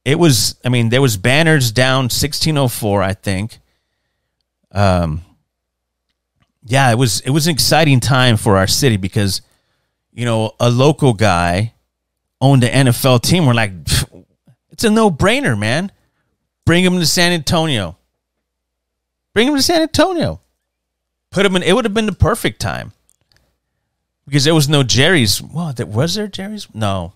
It 0.05 0.19
was, 0.19 0.59
I 0.63 0.69
mean, 0.69 0.89
there 0.89 1.01
was 1.01 1.17
banners 1.17 1.71
down 1.71 2.03
1604, 2.03 3.01
I 3.01 3.15
think. 3.15 3.57
Um, 4.71 5.21
yeah, 6.63 6.91
it 6.91 6.99
was 6.99 7.21
it 7.21 7.31
was 7.31 7.47
an 7.47 7.53
exciting 7.53 7.99
time 7.99 8.37
for 8.37 8.57
our 8.57 8.67
city 8.67 8.97
because, 8.97 9.41
you 10.13 10.25
know, 10.25 10.53
a 10.59 10.69
local 10.69 11.13
guy 11.13 11.73
owned 12.39 12.63
an 12.63 12.87
NFL 12.87 13.21
team. 13.21 13.45
We're 13.45 13.53
like, 13.53 13.71
it's 14.71 14.83
a 14.83 14.89
no 14.89 15.11
brainer, 15.11 15.57
man. 15.57 15.91
Bring 16.65 16.83
him 16.83 16.99
to 16.99 17.05
San 17.05 17.31
Antonio. 17.31 17.97
Bring 19.33 19.47
him 19.47 19.55
to 19.55 19.61
San 19.61 19.81
Antonio. 19.81 20.41
Put 21.31 21.45
him 21.45 21.55
in. 21.55 21.63
It 21.63 21.73
would 21.73 21.85
have 21.85 21.93
been 21.93 22.05
the 22.05 22.11
perfect 22.11 22.59
time 22.59 22.91
because 24.25 24.43
there 24.43 24.55
was 24.55 24.67
no 24.67 24.83
Jerry's. 24.83 25.41
Well, 25.41 25.73
there 25.73 25.85
was 25.85 26.15
there 26.15 26.27
Jerry's? 26.27 26.67
No, 26.73 27.13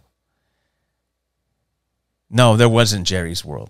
no, 2.29 2.57
there 2.57 2.69
wasn't 2.69 3.07
Jerry's 3.07 3.45
World. 3.45 3.69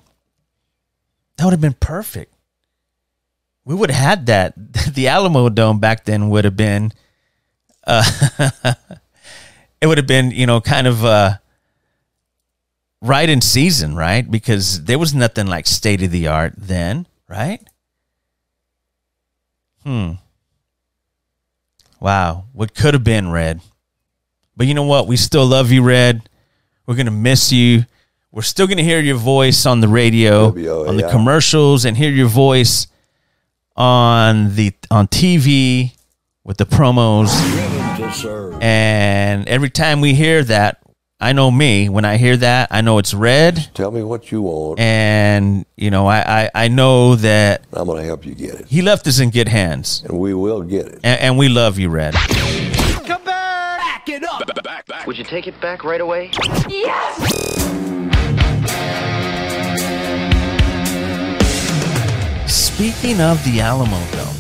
That 1.37 1.45
would 1.45 1.51
have 1.51 1.61
been 1.61 1.73
perfect. 1.73 2.33
We 3.65 3.75
would 3.75 3.91
have 3.91 4.03
had 4.03 4.25
that. 4.27 4.53
The 4.95 5.09
Alamo 5.09 5.49
Dome 5.49 5.79
back 5.79 6.05
then 6.05 6.29
would 6.29 6.45
have 6.45 6.55
been, 6.55 6.93
uh, 7.85 8.03
it 9.85 9.87
would 9.87 9.99
have 9.99 10.07
been, 10.07 10.31
you 10.31 10.47
know, 10.47 10.59
kind 10.59 10.87
of 10.87 11.05
uh, 11.05 11.33
right 13.03 13.29
in 13.29 13.39
season, 13.39 13.95
right? 13.95 14.29
Because 14.29 14.83
there 14.85 14.97
was 14.97 15.13
nothing 15.13 15.45
like 15.45 15.67
state 15.67 16.01
of 16.01 16.09
the 16.09 16.25
art 16.27 16.53
then, 16.57 17.05
right? 17.29 17.61
Hmm. 19.83 20.13
Wow. 21.99 22.45
What 22.51 22.73
could 22.73 22.95
have 22.95 23.03
been, 23.03 23.29
Red. 23.29 23.61
But 24.57 24.65
you 24.65 24.73
know 24.73 24.85
what? 24.85 25.05
We 25.05 25.17
still 25.17 25.45
love 25.45 25.71
you, 25.71 25.83
Red. 25.83 26.27
We're 26.87 26.95
going 26.95 27.05
to 27.05 27.11
miss 27.11 27.51
you. 27.51 27.85
We're 28.31 28.41
still 28.41 28.65
going 28.65 28.77
to 28.77 28.83
hear 28.83 28.99
your 28.99 29.17
voice 29.17 29.67
on 29.67 29.81
the 29.81 29.87
radio, 29.87 30.49
WOAI. 30.49 30.89
on 30.89 30.97
the 30.97 31.07
commercials, 31.09 31.85
and 31.85 31.95
hear 31.95 32.09
your 32.09 32.27
voice 32.27 32.87
on 33.75 34.55
the 34.55 34.73
on 34.89 35.07
TV 35.07 35.95
with 36.43 36.57
the 36.57 36.65
promos. 36.65 37.74
And 38.61 39.47
every 39.47 39.69
time 39.69 39.99
we 40.01 40.13
hear 40.13 40.43
that, 40.43 40.79
I 41.19 41.33
know 41.33 41.49
me. 41.49 41.89
When 41.89 42.05
I 42.05 42.17
hear 42.17 42.37
that, 42.37 42.67
I 42.71 42.81
know 42.81 42.97
it's 42.99 43.13
red, 43.13 43.69
Tell 43.73 43.89
me 43.91 44.03
what 44.03 44.31
you 44.31 44.41
want. 44.41 44.79
and 44.79 45.65
you 45.77 45.89
know 45.89 46.05
I 46.07 46.43
I, 46.43 46.49
I 46.65 46.67
know 46.67 47.15
that 47.15 47.63
I'm 47.73 47.85
going 47.87 47.99
to 48.01 48.05
help 48.05 48.25
you 48.25 48.35
get 48.35 48.55
it. 48.55 48.65
he 48.67 48.81
left 48.81 49.07
us 49.07 49.19
in 49.19 49.29
good 49.31 49.47
hands, 49.47 50.03
And 50.07 50.19
we 50.19 50.33
will 50.33 50.61
get 50.61 50.87
it. 50.87 50.99
and, 51.03 51.19
and 51.21 51.37
we 51.37 51.49
love 51.49 51.79
you, 51.79 51.89
Red. 51.89 52.13
Come 52.13 53.23
Back 53.23 54.05
back. 54.05 54.09
it 54.09 54.23
up! 54.23 54.45
Back, 54.47 54.63
back, 54.63 54.85
back. 54.87 55.07
Would 55.07 55.17
you 55.17 55.23
take 55.23 55.47
it 55.47 55.59
back 55.61 55.83
right 55.83 56.01
away? 56.01 56.31
Yes! 56.67 57.55
Speaking 62.47 63.21
of 63.21 63.43
the 63.45 63.59
Alamo 63.61 63.99
though, 64.11 64.31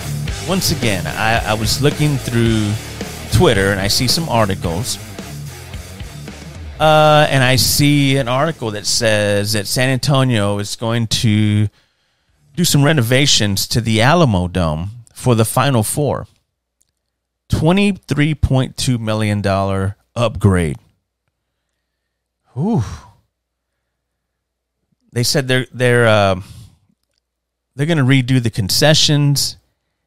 once 0.47 0.71
again, 0.71 1.05
I, 1.07 1.51
I 1.51 1.53
was 1.53 1.81
looking 1.81 2.17
through 2.17 2.71
Twitter 3.31 3.71
and 3.71 3.79
I 3.79 3.87
see 3.87 4.07
some 4.07 4.27
articles. 4.29 4.97
Uh, 6.79 7.25
and 7.29 7.43
I 7.43 7.55
see 7.55 8.17
an 8.17 8.27
article 8.27 8.71
that 8.71 8.85
says 8.85 9.53
that 9.53 9.65
San 9.67 9.89
Antonio 9.89 10.59
is 10.59 10.75
going 10.75 11.07
to 11.07 11.69
do 12.55 12.65
some 12.65 12.83
renovations 12.83 13.67
to 13.69 13.81
the 13.81 14.01
Alamo 14.01 14.47
Dome 14.47 14.89
for 15.13 15.35
the 15.35 15.45
Final 15.45 15.83
Four. 15.83 16.27
$23.2 17.49 18.99
million 18.99 19.93
upgrade. 20.15 20.77
Ooh. 22.57 22.83
They 25.11 25.23
said 25.23 25.47
they're 25.47 25.67
they're 25.71 26.07
uh, 26.07 26.41
they're 27.75 27.85
going 27.85 27.97
to 27.97 28.03
redo 28.03 28.41
the 28.43 28.49
concessions 28.49 29.55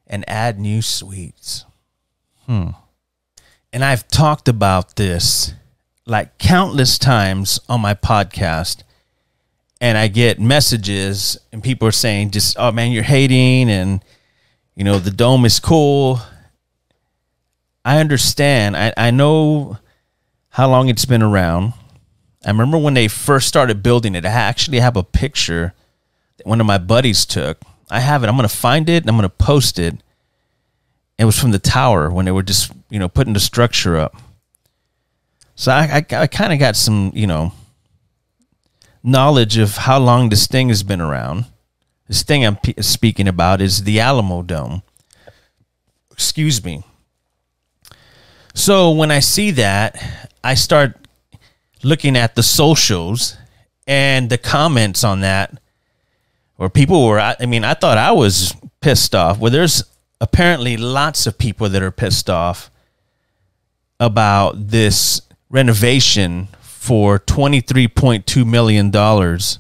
and 0.07 0.23
add 0.29 0.59
new 0.59 0.83
suites. 0.83 1.65
Hmm. 2.47 2.71
And 3.73 3.85
I've 3.85 4.09
talked 4.09 4.49
about 4.49 4.97
this 4.97 5.55
like 6.07 6.39
countless 6.39 6.99
times 6.99 7.61
on 7.69 7.81
my 7.81 7.95
podcast. 7.95 8.83
And 9.81 9.97
I 9.97 10.09
get 10.09 10.41
messages 10.41 11.39
and 11.53 11.63
people 11.63 11.87
are 11.87 11.93
saying 11.93 12.31
just, 12.31 12.57
oh 12.59 12.73
man, 12.73 12.91
you're 12.91 13.03
hating 13.05 13.71
and 13.71 14.03
you 14.75 14.85
know, 14.85 14.99
the 14.99 15.11
dome 15.11 15.45
is 15.45 15.61
cool. 15.61 16.21
I 17.85 17.99
understand. 17.99 18.77
I, 18.77 18.93
I 18.97 19.11
know 19.11 19.79
how 20.51 20.69
long 20.69 20.89
it's 20.89 21.05
been 21.05 21.23
around. 21.23 21.75
I 22.45 22.51
remember 22.51 22.79
when 22.79 22.95
they 22.95 23.09
first 23.09 23.49
started 23.49 23.83
building 23.83 24.15
it. 24.15 24.25
I 24.25 24.31
actually 24.31 24.81
have 24.81 24.97
a 24.97 25.03
picture 25.03 25.75
that 26.37 26.47
one 26.47 26.61
of 26.61 26.67
my 26.67 26.79
buddies 26.79 27.27
took. 27.27 27.59
I 27.91 28.01
have 28.01 28.23
it. 28.23 28.29
I'm 28.29 28.37
going 28.37 28.49
to 28.49 28.55
find 28.55 28.89
it 28.89 29.03
and 29.03 29.11
I'm 29.11 29.17
going 29.17 29.29
to 29.29 29.45
post 29.45 29.79
it. 29.79 29.97
It 31.19 31.25
was 31.25 31.39
from 31.39 31.51
the 31.51 31.59
tower 31.59 32.11
when 32.11 32.25
they 32.25 32.31
were 32.31 32.43
just, 32.43 32.73
you 32.91 32.99
know, 32.99 33.09
putting 33.09 33.33
the 33.33 33.41
structure 33.41 33.97
up. 33.97 34.17
So 35.55 35.73
I, 35.73 36.05
I, 36.11 36.17
I 36.17 36.27
kind 36.27 36.53
of 36.53 36.59
got 36.59 36.77
some, 36.77 37.11
you 37.15 37.27
know, 37.27 37.53
knowledge 39.03 39.57
of 39.57 39.77
how 39.77 39.99
long 39.99 40.29
this 40.29 40.47
thing 40.47 40.69
has 40.69 40.83
been 40.83 41.01
around. 41.01 41.47
This 42.07 42.23
thing 42.23 42.45
I'm 42.45 42.57
pe- 42.57 42.81
speaking 42.81 43.29
about 43.29 43.61
is 43.61 43.85
the 43.85 44.01
Alamo 44.01 44.43
Dome. 44.43 44.83
Excuse 46.13 46.65
me. 46.65 46.83
So 48.55 48.91
when 48.91 49.11
I 49.11 49.21
see 49.21 49.51
that, 49.53 50.31
I 50.43 50.55
start 50.55 50.97
looking 51.83 52.17
at 52.17 52.35
the 52.35 52.43
socials 52.43 53.37
and 53.87 54.31
the 54.31 54.39
comments 54.39 55.05
on 55.05 55.21
that 55.21 55.61
where 56.57 56.69
people 56.69 57.07
were 57.07 57.21
I 57.21 57.47
mean 57.47 57.65
I 57.65 57.75
thought 57.75 57.99
I 57.99 58.13
was 58.13 58.55
pissed 58.81 59.15
off. 59.15 59.39
Well 59.39 59.53
there's 59.53 59.85
apparently 60.21 60.77
lots 60.77 61.27
of 61.27 61.39
people 61.39 61.69
that 61.69 61.83
are 61.83 61.93
pissed 61.93 62.29
off 62.29 62.71
about 64.01 64.69
this 64.69 65.21
renovation 65.51 66.49
for 66.61 67.19
23.2 67.19 68.47
million 68.47 68.91
dollars 68.91 69.59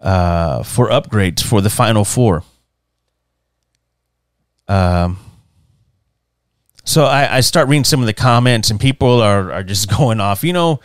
uh, 0.00 0.62
for 0.62 0.88
upgrades 0.88 1.42
for 1.42 1.60
the 1.60 1.70
final 1.70 2.04
four. 2.04 2.42
Um 4.68 5.18
so 6.84 7.04
I, 7.04 7.36
I 7.36 7.40
start 7.40 7.68
reading 7.68 7.84
some 7.84 8.00
of 8.00 8.06
the 8.06 8.12
comments 8.14 8.70
and 8.70 8.80
people 8.80 9.20
are, 9.22 9.52
are 9.52 9.62
just 9.62 9.88
going 9.96 10.18
off. 10.18 10.42
You 10.42 10.52
know, 10.52 10.80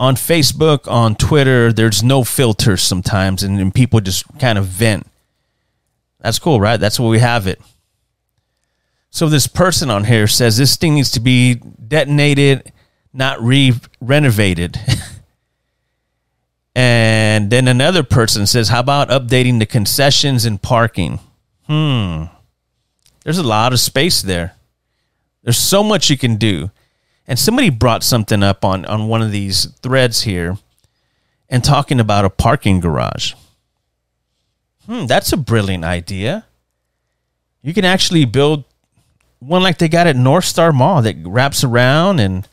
on 0.00 0.14
Facebook, 0.14 0.90
on 0.90 1.14
Twitter, 1.16 1.72
there's 1.72 2.02
no 2.02 2.24
filters 2.24 2.82
sometimes, 2.82 3.42
and, 3.42 3.60
and 3.60 3.74
people 3.74 4.00
just 4.00 4.24
kind 4.38 4.58
of 4.58 4.64
vent. 4.66 5.06
That's 6.20 6.38
cool, 6.38 6.60
right? 6.60 6.78
That's 6.78 6.98
where 6.98 7.08
we 7.08 7.18
have 7.18 7.46
it. 7.46 7.60
So 9.18 9.28
this 9.28 9.48
person 9.48 9.90
on 9.90 10.04
here 10.04 10.28
says 10.28 10.58
this 10.58 10.76
thing 10.76 10.94
needs 10.94 11.10
to 11.10 11.18
be 11.18 11.56
detonated, 11.56 12.72
not 13.12 13.42
re 13.42 13.72
renovated. 14.00 14.78
and 16.76 17.50
then 17.50 17.66
another 17.66 18.04
person 18.04 18.46
says, 18.46 18.68
How 18.68 18.78
about 18.78 19.08
updating 19.08 19.58
the 19.58 19.66
concessions 19.66 20.44
and 20.44 20.62
parking? 20.62 21.18
Hmm. 21.66 22.26
There's 23.24 23.38
a 23.38 23.42
lot 23.42 23.72
of 23.72 23.80
space 23.80 24.22
there. 24.22 24.54
There's 25.42 25.58
so 25.58 25.82
much 25.82 26.10
you 26.10 26.16
can 26.16 26.36
do. 26.36 26.70
And 27.26 27.40
somebody 27.40 27.70
brought 27.70 28.04
something 28.04 28.44
up 28.44 28.64
on, 28.64 28.84
on 28.84 29.08
one 29.08 29.20
of 29.20 29.32
these 29.32 29.64
threads 29.82 30.22
here 30.22 30.58
and 31.48 31.64
talking 31.64 31.98
about 31.98 32.24
a 32.24 32.30
parking 32.30 32.78
garage. 32.78 33.34
Hmm, 34.86 35.06
that's 35.06 35.32
a 35.32 35.36
brilliant 35.36 35.82
idea. 35.82 36.46
You 37.62 37.74
can 37.74 37.84
actually 37.84 38.24
build 38.24 38.62
one 39.40 39.62
like 39.62 39.78
they 39.78 39.88
got 39.88 40.06
at 40.06 40.16
North 40.16 40.44
Star 40.44 40.72
Mall 40.72 41.02
that 41.02 41.16
wraps 41.24 41.62
around 41.64 42.20
and 42.20 42.46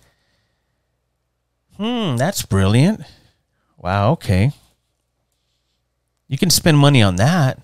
Hmm, 1.78 2.16
that's 2.16 2.42
brilliant. 2.44 3.02
Wow, 3.78 4.14
okay. 4.14 4.52
You 6.28 6.38
can 6.38 6.50
spend 6.50 6.78
money 6.78 7.02
on 7.04 7.18
that 7.18 7.60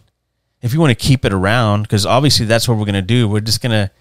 if 0.61 0.73
you 0.73 0.79
want 0.79 0.91
to 0.91 1.05
keep 1.05 1.25
it 1.25 1.33
around 1.33 1.83
because 1.83 2.05
obviously 2.05 2.45
that's 2.45 2.67
what 2.67 2.77
we're 2.77 2.85
going 2.85 2.93
to 2.93 3.01
do. 3.01 3.27
We're 3.27 3.39
just 3.39 3.61
going 3.61 3.71
to 3.71 3.91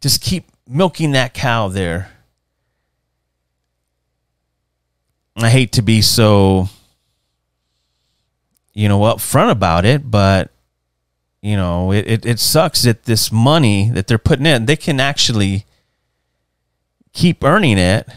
just 0.00 0.22
keep 0.22 0.46
milking 0.66 1.12
that 1.12 1.34
cow 1.34 1.68
there. 1.68 2.12
I 5.36 5.50
hate 5.50 5.72
to 5.72 5.82
be 5.82 6.02
so 6.02 6.68
you 8.72 8.88
know 8.88 9.00
upfront 9.00 9.50
about 9.50 9.84
it, 9.84 10.10
but 10.10 10.50
you 11.42 11.56
know, 11.56 11.92
it, 11.92 12.06
it, 12.06 12.26
it 12.26 12.38
sucks 12.38 12.82
that 12.82 13.04
this 13.04 13.32
money 13.32 13.90
that 13.90 14.06
they're 14.06 14.18
putting 14.18 14.46
in, 14.46 14.66
they 14.66 14.76
can 14.76 15.00
actually 15.00 15.64
keep 17.12 17.42
earning 17.42 17.78
it, 17.78 18.08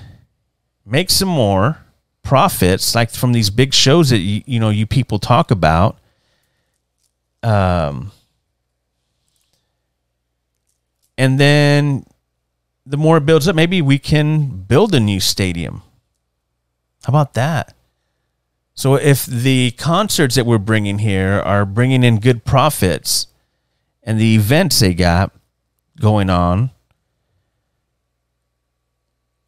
make 0.86 1.10
some 1.10 1.30
more 1.30 1.80
profits, 2.22 2.96
like 2.96 3.12
from 3.12 3.32
these 3.32 3.50
big 3.50 3.74
shows 3.74 4.10
that 4.10 4.20
you, 4.20 4.44
you 4.46 4.60
know 4.60 4.70
you 4.70 4.86
people 4.86 5.20
talk 5.20 5.52
about. 5.52 5.98
Um, 7.42 8.12
and 11.18 11.40
then 11.40 12.06
the 12.86 12.98
more 12.98 13.18
it 13.18 13.26
builds 13.26 13.48
up, 13.48 13.56
maybe 13.56 13.82
we 13.82 14.00
can 14.00 14.48
build 14.48 14.94
a 14.94 15.00
new 15.00 15.20
stadium. 15.20 15.82
How 17.04 17.12
about 17.12 17.34
that? 17.36 17.74
So 18.76 18.96
if 18.96 19.26
the 19.26 19.72
concerts 19.72 20.36
that 20.36 20.46
we're 20.46 20.58
bringing 20.58 21.00
here 21.00 21.42
are 21.46 21.66
bringing 21.66 22.04
in 22.04 22.20
good 22.20 22.44
profits 22.44 23.28
and 24.02 24.20
the 24.20 24.36
events 24.36 24.80
they 24.80 24.94
got 24.94 25.32
going 26.00 26.30
on, 26.30 26.72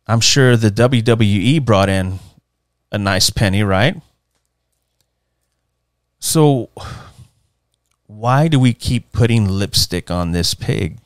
I'm 0.07 0.19
sure 0.19 0.55
the 0.55 0.69
WWE 0.69 1.65
brought 1.65 1.89
in 1.89 2.19
a 2.91 2.99
nice 2.99 3.31
penny, 3.31 3.63
right? 3.63 3.99
So 6.19 6.69
why 8.05 8.47
do 8.47 8.59
we 8.59 8.73
keep 8.73 9.11
putting 9.11 9.49
lipstick 9.49 10.11
on 10.11 10.31
this 10.31 10.53
pig? 10.53 10.99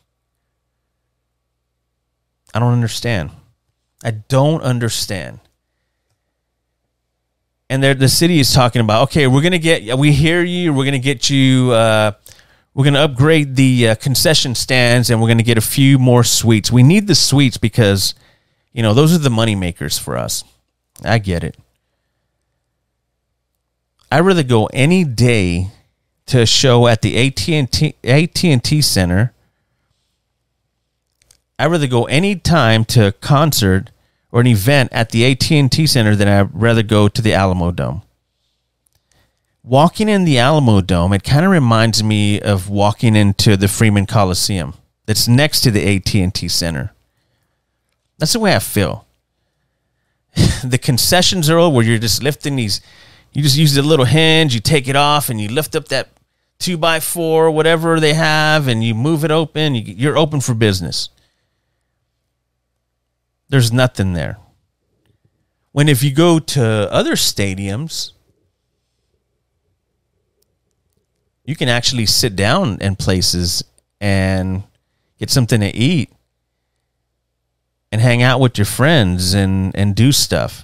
I 2.53 2.59
don't 2.59 2.73
understand. 2.73 3.31
I 4.03 4.11
don't 4.11 4.61
understand 4.61 5.39
and 7.69 7.83
the 7.83 8.09
city 8.09 8.39
is 8.39 8.51
talking 8.53 8.81
about 8.81 9.03
okay 9.03 9.27
we're 9.27 9.41
gonna 9.41 9.59
get 9.59 9.97
we 9.97 10.11
hear 10.11 10.43
you 10.43 10.73
we're 10.73 10.85
gonna 10.85 10.99
get 10.99 11.29
you 11.29 11.71
uh, 11.71 12.11
we're 12.73 12.85
gonna 12.85 12.99
upgrade 12.99 13.55
the 13.55 13.89
uh, 13.89 13.95
concession 13.95 14.55
stands 14.55 15.09
and 15.09 15.21
we're 15.21 15.27
gonna 15.27 15.43
get 15.43 15.57
a 15.57 15.61
few 15.61 15.99
more 15.99 16.23
suites. 16.23 16.71
We 16.71 16.83
need 16.83 17.07
the 17.07 17.15
suites 17.15 17.57
because 17.57 18.15
you 18.73 18.81
know 18.81 18.93
those 18.93 19.13
are 19.13 19.19
the 19.19 19.29
money 19.29 19.55
makers 19.55 19.97
for 19.97 20.17
us. 20.17 20.43
I 21.03 21.19
get 21.19 21.43
it. 21.43 21.57
I'd 24.11 24.21
rather 24.21 24.43
go 24.43 24.67
any 24.67 25.03
day 25.03 25.71
to 26.27 26.41
a 26.41 26.45
show 26.45 26.87
at 26.87 27.01
the 27.01 27.27
AT&T, 27.27 27.95
AT&T 28.03 28.81
Center. 28.81 29.33
I'd 31.57 31.67
rather 31.67 31.87
go 31.87 32.05
any 32.05 32.35
time 32.35 32.85
to 32.85 33.07
a 33.07 33.11
concert 33.11 33.91
or 34.31 34.41
an 34.41 34.47
event 34.47 34.89
at 34.91 35.09
the 35.09 35.25
AT&T 35.25 35.87
Center 35.87 36.15
than 36.15 36.27
I'd 36.27 36.53
rather 36.53 36.83
go 36.83 37.07
to 37.07 37.21
the 37.21 37.33
Alamo 37.33 37.71
Dome. 37.71 38.01
Walking 39.63 40.09
in 40.09 40.25
the 40.25 40.39
Alamo 40.39 40.81
Dome, 40.81 41.13
it 41.13 41.23
kind 41.23 41.45
of 41.45 41.51
reminds 41.51 42.03
me 42.03 42.39
of 42.39 42.69
walking 42.69 43.15
into 43.15 43.57
the 43.57 43.67
Freeman 43.67 44.05
Coliseum 44.05 44.73
that's 45.05 45.27
next 45.27 45.61
to 45.61 45.71
the 45.71 45.95
AT&T 45.95 46.47
Center. 46.47 46.93
That's 48.17 48.33
the 48.33 48.39
way 48.39 48.55
I 48.55 48.59
feel. 48.59 49.05
the 50.63 50.77
concessions 50.77 51.49
are 51.49 51.69
where 51.69 51.85
you're 51.85 51.97
just 51.97 52.23
lifting 52.23 52.55
these 52.55 52.81
you 53.33 53.43
just 53.43 53.57
use 53.57 53.73
the 53.73 53.81
little 53.81 54.05
hinge, 54.05 54.53
you 54.53 54.59
take 54.59 54.87
it 54.87 54.95
off 54.95 55.29
and 55.29 55.39
you 55.39 55.49
lift 55.49 55.75
up 55.75 55.87
that 55.89 56.09
two 56.57 56.77
by 56.77 56.99
four, 56.99 57.51
whatever 57.51 57.99
they 57.99 58.13
have, 58.13 58.67
and 58.67 58.83
you 58.83 58.95
move 58.95 59.23
it 59.23 59.31
open. 59.31 59.75
You're 59.75 60.17
open 60.17 60.41
for 60.41 60.53
business. 60.53 61.09
There's 63.49 63.73
nothing 63.73 64.13
there. 64.13 64.37
When 65.71 65.89
if 65.89 66.03
you 66.03 66.13
go 66.13 66.39
to 66.39 66.63
other 66.91 67.13
stadiums, 67.13 68.11
you 71.45 71.55
can 71.55 71.67
actually 71.67 72.05
sit 72.05 72.35
down 72.35 72.77
in 72.79 72.95
places 72.95 73.63
and 73.99 74.63
get 75.17 75.31
something 75.31 75.59
to 75.61 75.75
eat 75.75 76.11
and 77.91 77.99
hang 77.99 78.21
out 78.21 78.39
with 78.39 78.57
your 78.57 78.65
friends 78.65 79.33
and 79.33 79.75
and 79.75 79.95
do 79.95 80.11
stuff. 80.11 80.63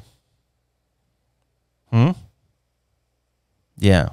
Hmm? 1.89 2.11
Yeah. 3.77 4.09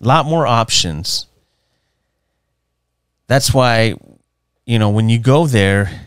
A 0.00 0.06
lot 0.06 0.24
more 0.26 0.46
options. 0.46 1.26
That's 3.26 3.52
why 3.52 3.96
you 4.64 4.78
know 4.78 4.90
when 4.90 5.08
you 5.08 5.18
go 5.18 5.46
there 5.46 6.05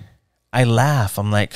I 0.52 0.64
laugh. 0.64 1.18
I'm 1.18 1.32
like, 1.32 1.54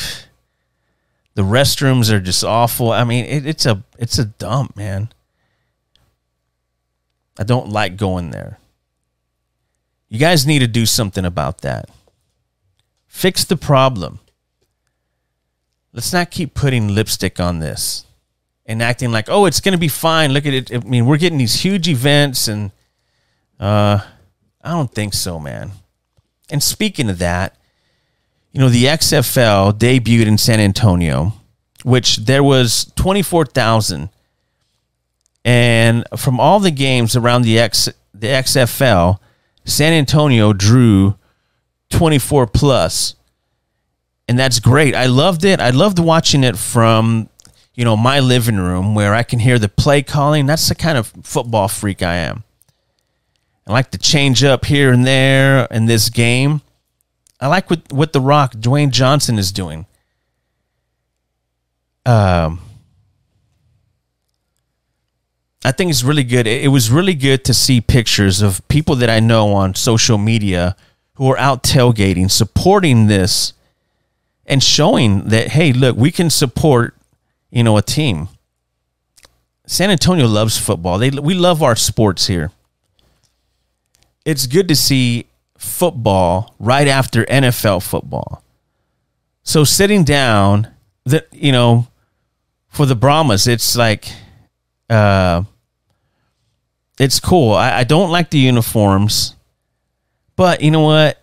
the 1.35 1.41
restrooms 1.41 2.11
are 2.11 2.19
just 2.19 2.43
awful. 2.43 2.91
I 2.91 3.03
mean, 3.03 3.25
it, 3.25 3.45
it's 3.45 3.65
a 3.65 3.83
it's 3.97 4.19
a 4.19 4.25
dump, 4.25 4.75
man. 4.75 5.09
I 7.37 7.43
don't 7.43 7.69
like 7.69 7.97
going 7.97 8.29
there. 8.29 8.59
You 10.09 10.19
guys 10.19 10.45
need 10.45 10.59
to 10.59 10.67
do 10.67 10.85
something 10.85 11.25
about 11.25 11.61
that. 11.61 11.89
Fix 13.07 13.43
the 13.43 13.57
problem. 13.57 14.19
Let's 15.91 16.13
not 16.13 16.29
keep 16.29 16.53
putting 16.53 16.93
lipstick 16.93 17.39
on 17.39 17.59
this 17.59 18.05
and 18.65 18.81
acting 18.81 19.11
like, 19.11 19.29
oh, 19.29 19.45
it's 19.45 19.59
going 19.59 19.73
to 19.73 19.79
be 19.79 19.87
fine. 19.87 20.31
Look 20.31 20.45
at 20.45 20.53
it. 20.53 20.73
I 20.73 20.79
mean, 20.79 21.05
we're 21.05 21.17
getting 21.17 21.37
these 21.37 21.61
huge 21.61 21.87
events, 21.87 22.47
and 22.47 22.71
uh, 23.59 23.99
I 24.63 24.69
don't 24.69 24.91
think 24.91 25.13
so, 25.13 25.39
man. 25.39 25.71
And 26.49 26.61
speaking 26.61 27.09
of 27.09 27.19
that, 27.19 27.57
you 28.53 28.61
know, 28.61 28.69
the 28.69 28.85
XFL 28.85 29.73
debuted 29.73 30.27
in 30.27 30.37
San 30.37 30.59
Antonio, 30.59 31.33
which 31.83 32.17
there 32.17 32.43
was 32.43 32.91
24,000. 32.95 34.09
And 35.43 36.05
from 36.15 36.39
all 36.39 36.59
the 36.59 36.71
games 36.71 37.15
around 37.15 37.41
the 37.41 37.59
X 37.59 37.89
the 38.13 38.27
XFL, 38.27 39.19
San 39.65 39.91
Antonio 39.91 40.53
drew 40.53 41.15
24 41.89 42.47
plus. 42.47 43.15
And 44.27 44.37
that's 44.39 44.59
great. 44.59 44.95
I 44.95 45.07
loved 45.07 45.43
it. 45.43 45.59
I 45.59 45.71
loved 45.71 45.99
watching 45.99 46.43
it 46.43 46.57
from, 46.57 47.27
you 47.73 47.83
know, 47.83 47.97
my 47.97 48.19
living 48.19 48.57
room 48.57 48.95
where 48.95 49.13
I 49.13 49.23
can 49.23 49.39
hear 49.39 49.59
the 49.59 49.67
play 49.67 50.03
calling. 50.03 50.45
That's 50.45 50.69
the 50.69 50.75
kind 50.75 50.97
of 50.97 51.07
football 51.23 51.67
freak 51.67 52.01
I 52.01 52.17
am. 52.17 52.43
I 53.65 53.73
like 53.73 53.91
to 53.91 53.97
change 53.97 54.43
up 54.43 54.65
here 54.65 54.91
and 54.91 55.05
there 55.05 55.65
in 55.71 55.85
this 55.85 56.09
game. 56.09 56.61
I 57.43 57.47
like 57.47 57.69
what 57.69 57.91
what 57.91 58.13
The 58.13 58.21
Rock, 58.21 58.53
Dwayne 58.53 58.89
Johnson, 58.89 59.37
is 59.37 59.51
doing. 59.51 59.85
Um, 62.05 62.61
I 65.65 65.73
think 65.73 65.91
it's 65.91 66.05
really 66.05 66.23
good. 66.23 66.47
It, 66.47 66.63
it 66.63 66.67
was 66.69 66.89
really 66.89 67.13
good 67.13 67.43
to 67.43 67.53
see 67.53 67.81
pictures 67.81 68.41
of 68.41 68.65
people 68.69 68.95
that 68.95 69.09
I 69.09 69.19
know 69.19 69.51
on 69.51 69.75
social 69.75 70.17
media 70.17 70.77
who 71.15 71.29
are 71.29 71.37
out 71.37 71.63
tailgating, 71.63 72.31
supporting 72.31 73.07
this, 73.07 73.51
and 74.45 74.63
showing 74.63 75.25
that 75.25 75.49
hey, 75.49 75.73
look, 75.73 75.97
we 75.97 76.11
can 76.11 76.29
support 76.29 76.95
you 77.51 77.61
know 77.61 77.75
a 77.75 77.81
team. 77.81 78.29
San 79.67 79.89
Antonio 79.89 80.27
loves 80.27 80.57
football. 80.57 80.97
They 80.97 81.09
we 81.09 81.33
love 81.33 81.61
our 81.61 81.75
sports 81.75 82.27
here. 82.27 82.51
It's 84.23 84.47
good 84.47 84.69
to 84.69 84.77
see 84.77 85.27
football 85.63 86.53
right 86.59 86.87
after 86.87 87.25
NFL 87.25 87.81
football. 87.83 88.43
So 89.43 89.63
sitting 89.63 90.03
down, 90.03 90.67
that 91.05 91.27
you 91.31 91.51
know, 91.51 91.87
for 92.69 92.85
the 92.85 92.95
Brahmas, 92.95 93.47
it's 93.47 93.75
like, 93.75 94.11
uh, 94.89 95.43
it's 96.99 97.19
cool. 97.19 97.53
I, 97.53 97.79
I 97.79 97.83
don't 97.83 98.11
like 98.11 98.29
the 98.29 98.39
uniforms, 98.39 99.35
but 100.35 100.61
you 100.61 100.71
know 100.71 100.81
what? 100.81 101.19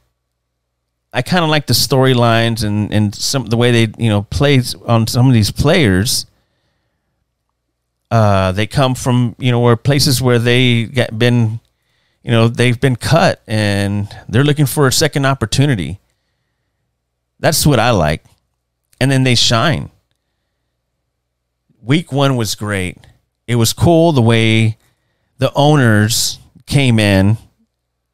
I 1.13 1.23
kind 1.23 1.45
of 1.45 1.51
like 1.51 1.67
the 1.67 1.75
storylines 1.75 2.65
and 2.65 2.93
and 2.93 3.15
some 3.15 3.47
the 3.47 3.57
way 3.57 3.71
they 3.71 3.93
you 4.03 4.09
know 4.09 4.23
plays 4.23 4.75
on 4.75 5.07
some 5.07 5.27
of 5.27 5.35
these 5.35 5.51
players. 5.51 6.27
Uh, 8.11 8.53
they 8.53 8.67
come 8.67 8.95
from 8.95 9.37
you 9.39 9.51
know 9.51 9.61
where 9.61 9.77
places 9.77 10.21
where 10.21 10.39
they 10.39 10.85
get 10.85 11.17
been 11.19 11.60
you 12.23 12.31
know, 12.31 12.49
they've 12.49 12.81
been 12.81 12.97
cut 12.97 13.43
and 13.47 14.09
they're 14.29 14.45
looking 14.45 14.67
for 14.67 14.87
a 14.87 14.93
second 14.93 15.25
opportunity. 15.25 16.01
That's 17.39 17.67
what 17.67 17.79
I 17.79 17.91
like. 17.91 18.25
And 19.01 19.11
then 19.11 19.25
they 19.25 19.35
shine. 19.35 19.91
Week 21.83 22.13
one 22.13 22.37
was 22.37 22.55
great. 22.55 22.99
It 23.47 23.57
was 23.57 23.73
cool 23.73 24.13
the 24.13 24.23
way 24.23 24.77
the 25.39 25.53
owners 25.55 26.39
came 26.67 26.99
in 26.99 27.39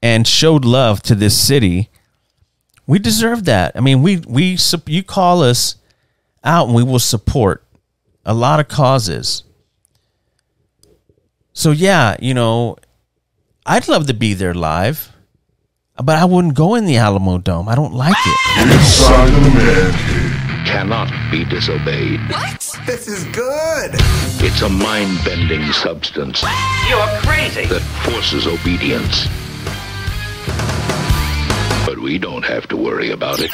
and 0.00 0.26
showed 0.26 0.64
love 0.64 1.02
to 1.02 1.14
this 1.16 1.36
city, 1.38 1.90
we 2.86 3.00
deserve 3.00 3.44
that. 3.46 3.72
I 3.74 3.80
mean, 3.80 4.02
we 4.02 4.18
we 4.18 4.56
you 4.86 5.02
call 5.02 5.42
us 5.42 5.76
out 6.44 6.66
and 6.68 6.76
we 6.76 6.84
will 6.84 7.00
support 7.00 7.64
a 8.24 8.32
lot 8.32 8.60
of 8.60 8.68
causes. 8.68 9.42
So 11.52 11.72
yeah, 11.72 12.16
you 12.20 12.34
know, 12.34 12.76
I'd 13.68 13.88
love 13.88 14.06
to 14.06 14.14
be 14.14 14.32
there 14.34 14.54
live, 14.54 15.12
but 15.96 16.16
I 16.16 16.24
wouldn't 16.24 16.54
go 16.54 16.76
in 16.76 16.84
the 16.86 16.98
Alamo 16.98 17.38
Dome. 17.38 17.68
I 17.68 17.74
don't 17.74 17.92
like 17.94 18.14
it. 18.16 18.62
Inside 18.72 19.30
the 19.30 19.50
man 19.50 20.64
cannot 20.66 21.10
be 21.32 21.44
disobeyed. 21.44 22.20
What? 22.30 22.78
This 22.86 23.08
is 23.08 23.24
good. 23.34 23.90
It's 24.44 24.62
a 24.62 24.68
mind 24.68 25.18
bending 25.24 25.72
substance 25.72 26.42
You're 26.88 27.06
crazy. 27.22 27.66
that 27.66 27.82
forces 28.04 28.46
obedience. 28.46 29.26
But 31.84 31.98
we 31.98 32.18
don't 32.18 32.44
have 32.44 32.68
to 32.68 32.76
worry 32.76 33.10
about 33.10 33.38
it. 33.40 33.50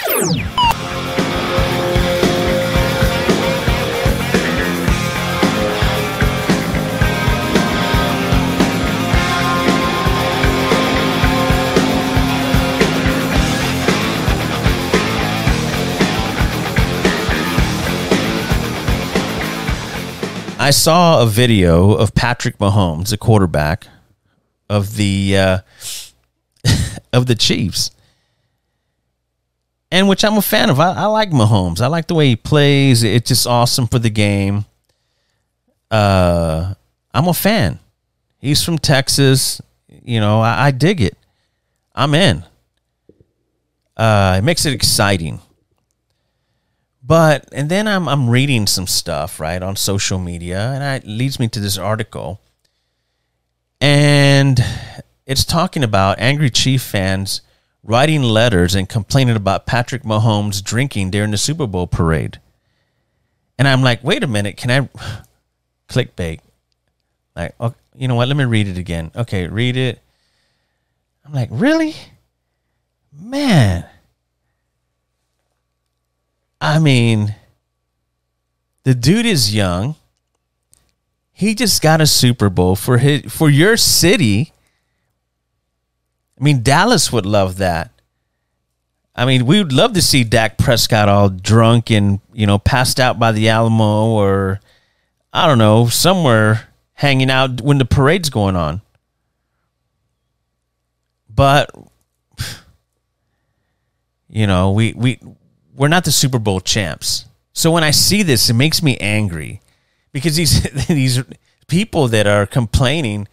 I 20.63 20.71
saw 20.71 21.21
a 21.21 21.27
video 21.27 21.93
of 21.95 22.15
Patrick 22.15 22.59
Mahomes, 22.59 23.09
the 23.11 23.19
quarterback 23.19 23.89
of 24.71 24.95
the 24.95 25.37
uh, 25.37 25.59
of 27.13 27.27
the 27.27 27.35
Chiefs, 27.35 27.91
and 29.91 30.09
which 30.09 30.25
I'm 30.25 30.37
a 30.37 30.43
fan 30.43 30.71
of. 30.71 30.79
I, 30.79 30.93
I 30.93 31.07
like 31.07 31.31
Mahomes. 31.31 31.81
I 31.81 31.89
like 31.89 32.07
the 32.07 32.15
way 32.15 32.29
he 32.29 32.37
plays. 32.37 33.03
It's 33.03 33.27
just 33.27 33.45
awesome 33.45 33.89
for 33.89 33.99
the 33.99 34.09
game. 34.09 34.67
Uh, 35.91 36.75
I'm 37.13 37.27
a 37.27 37.35
fan. 37.35 37.81
He's 38.39 38.63
from 38.63 38.79
Texas. 38.79 39.61
You 39.89 40.21
know, 40.21 40.43
I, 40.43 40.67
I 40.67 40.71
dig 40.71 41.01
it. 41.01 41.19
I'm 41.93 42.15
in. 42.15 42.45
Uh, 43.97 44.37
it 44.39 44.45
makes 44.45 44.65
it 44.65 44.75
exciting. 44.75 45.41
But 47.03 47.49
and 47.53 47.69
then 47.69 47.89
I'm 47.89 48.09
I'm 48.09 48.31
reading 48.31 48.67
some 48.67 48.87
stuff 48.87 49.41
right 49.41 49.63
on 49.63 49.75
social 49.77 50.19
media, 50.19 50.71
and 50.71 50.85
it 50.85 51.09
leads 51.09 51.41
me 51.41 51.49
to 51.49 51.61
this 51.61 51.77
article, 51.77 52.41
and 53.81 54.65
it's 55.27 55.45
talking 55.45 55.83
about 55.83 56.21
angry 56.21 56.51
Chief 56.51 56.81
fans 56.81 57.41
writing 57.83 58.23
letters 58.23 58.75
and 58.75 58.89
complaining 58.89 59.35
about 59.35 59.67
Patrick 59.67 60.03
Mahomes 60.05 60.63
drinking 60.63 61.11
during 61.11 61.33
the 61.33 61.37
Super 61.37 61.67
Bowl 61.67 61.87
parade. 61.87 62.39
And 63.59 63.67
I'm 63.67 63.83
like, 63.83 64.03
wait 64.05 64.23
a 64.23 64.29
minute, 64.29 64.57
can 64.57 64.71
I 64.71 64.89
clickbait? 65.89 66.41
Like, 67.35 67.55
oh, 67.59 67.75
you 67.97 68.09
know 68.09 68.15
what? 68.15 68.29
Let 68.29 68.37
me 68.37 68.45
read 68.45 68.69
it 68.69 68.79
again. 68.79 69.11
Okay, 69.17 69.47
read 69.49 69.77
it. 69.77 70.01
I'm 71.25 71.33
like, 71.33 71.49
really? 71.51 71.95
Man. 73.13 73.85
I 76.73 76.79
mean, 76.79 77.35
the 78.85 78.95
dude 78.95 79.27
is 79.27 79.55
young. 79.55 79.97
He 81.31 81.55
just 81.55 81.83
got 81.83 82.01
a 82.01 82.07
Super 82.07 82.49
Bowl 82.49 82.77
for 82.77 82.97
his 82.97 83.31
for 83.31 83.51
your 83.51 83.77
city. 83.77 84.55
I 86.41 86.43
mean, 86.43 86.63
Dallas 86.63 87.13
would 87.13 87.27
love 87.27 87.59
that. 87.59 87.91
I 89.15 89.27
mean, 89.27 89.45
we 89.45 89.59
would 89.59 89.75
love 89.75 89.93
to 89.93 90.01
see 90.01 90.25
Dak 90.25 90.57
Prescott 90.57 91.11
all 91.11 91.29
drunk 91.29 91.91
and, 91.91 92.21
you 92.33 92.47
know, 92.47 92.59
passed 92.59 92.99
out 92.99 93.19
by 93.19 93.33
the 93.33 93.51
Alamo 93.51 94.07
or 94.07 94.59
I 95.31 95.47
don't 95.47 95.59
know, 95.59 95.89
somewhere 95.89 96.69
hanging 96.95 97.31
out 97.31 97.61
when 97.61 97.77
the 97.77 97.85
parade's 97.85 98.31
going 98.31 98.57
on. 98.57 98.81
But 101.29 101.71
you 104.31 104.47
know, 104.47 104.73
we 104.73 104.95
we 104.95 105.19
we're 105.83 105.89
not 105.89 106.05
the 106.05 106.13
Super 106.13 106.39
Bowl 106.39 106.61
champs. 106.61 107.25
So 107.53 107.73
when 107.73 107.83
I 107.83 107.91
see 107.91 108.23
this, 108.23 108.49
it 108.49 108.55
makes 108.55 108.85
me 108.85 108.97
angry 108.99 109.61
because 110.13 110.37
these 110.37 110.63
these 110.87 111.21
people 111.67 112.07
that 112.07 112.25
are 112.25 112.47
complaining, 112.47 113.27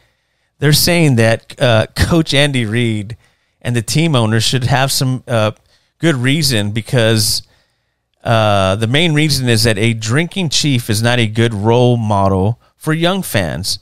they're 0.57 0.73
saying 0.73 1.15
that 1.17 1.61
uh, 1.61 1.85
Coach 1.95 2.33
Andy 2.33 2.65
Reid 2.65 3.15
and 3.61 3.75
the 3.75 3.83
team 3.83 4.15
owners 4.15 4.43
should 4.43 4.63
have 4.63 4.91
some 4.91 5.23
uh, 5.27 5.51
good 5.99 6.15
reason 6.15 6.71
because 6.71 7.43
uh, 8.23 8.75
the 8.77 8.87
main 8.87 9.13
reason 9.13 9.47
is 9.47 9.61
that 9.65 9.77
a 9.77 9.93
drinking 9.93 10.49
chief 10.49 10.89
is 10.89 11.03
not 11.03 11.19
a 11.19 11.27
good 11.27 11.53
role 11.53 11.97
model 11.97 12.59
for 12.75 12.93
young 12.93 13.21
fans 13.21 13.77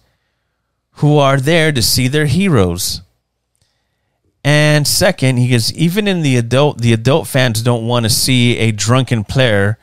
who 0.96 1.18
are 1.18 1.38
there 1.38 1.72
to 1.72 1.82
see 1.82 2.10
their 2.10 2.26
heroes. 2.26 3.02
And 4.44 4.88
second, 4.88 5.38
he 5.38 5.50
goes, 5.50 5.74
even 5.74 6.08
in 6.08 6.22
the 6.22 6.38
adult, 6.38 6.80
the 6.80 6.94
adult 6.94 7.28
fans 7.28 7.62
don't 7.62 7.88
want 7.88 8.06
to 8.06 8.10
see 8.10 8.58
a 8.58 8.72
drunken 8.72 9.24
player 9.24 9.78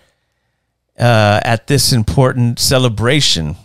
uh, 0.98 1.40
at 1.42 1.66
this 1.66 1.92
important 1.92 2.58
celebration. 2.58 3.56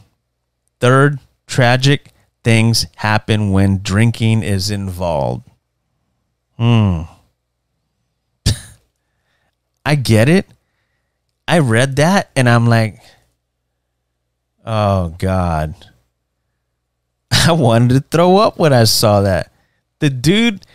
Third, 0.80 1.20
tragic 1.48 2.12
things 2.44 2.86
happen 2.96 3.52
when 3.52 3.82
drinking 3.82 4.44
is 4.44 4.72
involved. 4.72 5.48
Hmm. 6.58 7.04
I 9.86 9.96
get 9.96 10.30
it. 10.30 10.48
I 11.48 11.60
read 11.60 11.96
that 11.96 12.30
and 12.36 12.48
I'm 12.48 12.68
like, 12.68 13.00
oh 14.66 15.16
God. 15.18 15.76
I 17.32 17.52
wanted 17.54 17.94
to 17.94 18.00
throw 18.02 18.38
up 18.38 18.60
when 18.60 18.74
I 18.74 18.84
saw 18.84 19.22
that. 19.22 19.52
The 20.00 20.10
dude 20.10 20.66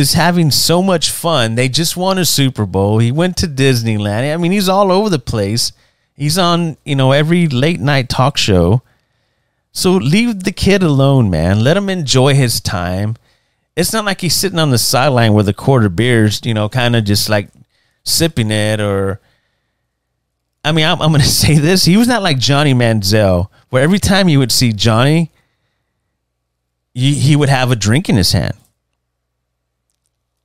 is 0.00 0.14
having 0.14 0.50
so 0.50 0.82
much 0.82 1.10
fun. 1.10 1.54
They 1.54 1.68
just 1.68 1.96
won 1.96 2.18
a 2.18 2.24
Super 2.24 2.66
Bowl. 2.66 2.98
He 2.98 3.12
went 3.12 3.36
to 3.36 3.46
Disneyland. 3.46 4.32
I 4.32 4.36
mean, 4.38 4.50
he's 4.50 4.68
all 4.68 4.90
over 4.90 5.08
the 5.10 5.18
place. 5.18 5.72
He's 6.16 6.38
on, 6.38 6.76
you 6.84 6.96
know, 6.96 7.12
every 7.12 7.46
late 7.46 7.78
night 7.80 8.08
talk 8.08 8.36
show. 8.36 8.82
So 9.72 9.92
leave 9.92 10.42
the 10.42 10.52
kid 10.52 10.82
alone, 10.82 11.30
man. 11.30 11.62
Let 11.62 11.76
him 11.76 11.88
enjoy 11.88 12.34
his 12.34 12.60
time. 12.60 13.16
It's 13.76 13.92
not 13.92 14.04
like 14.04 14.20
he's 14.20 14.34
sitting 14.34 14.58
on 14.58 14.70
the 14.70 14.78
sideline 14.78 15.34
with 15.34 15.48
a 15.48 15.54
quarter 15.54 15.88
beers, 15.88 16.40
you 16.44 16.54
know, 16.54 16.68
kind 16.68 16.96
of 16.96 17.04
just 17.04 17.28
like 17.28 17.48
sipping 18.02 18.50
it 18.50 18.80
or 18.80 19.20
I 20.64 20.72
mean, 20.72 20.84
I'm, 20.84 21.00
I'm 21.00 21.10
going 21.10 21.20
to 21.20 21.28
say 21.28 21.58
this. 21.58 21.84
He 21.84 21.96
was 21.96 22.08
not 22.08 22.22
like 22.22 22.38
Johnny 22.38 22.74
Manziel, 22.74 23.48
where 23.68 23.82
every 23.82 23.98
time 23.98 24.28
you 24.28 24.38
would 24.38 24.52
see 24.52 24.72
Johnny, 24.72 25.30
he, 26.92 27.14
he 27.14 27.36
would 27.36 27.48
have 27.48 27.70
a 27.70 27.76
drink 27.76 28.08
in 28.08 28.16
his 28.16 28.32
hand 28.32 28.56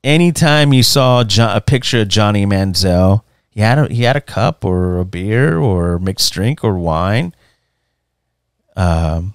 anytime 0.05 0.71
you 0.71 0.83
saw 0.83 1.23
John, 1.23 1.57
a 1.57 1.59
picture 1.59 2.01
of 2.01 2.07
Johnny 2.07 2.45
Manziel, 2.45 3.23
he 3.49 3.59
had 3.61 3.77
a, 3.77 3.87
he 3.93 4.03
had 4.03 4.15
a 4.15 4.21
cup 4.21 4.63
or 4.63 4.99
a 4.99 5.05
beer 5.05 5.57
or 5.57 5.99
mixed 5.99 6.31
drink 6.31 6.63
or 6.63 6.77
wine. 6.77 7.33
Um. 8.77 9.33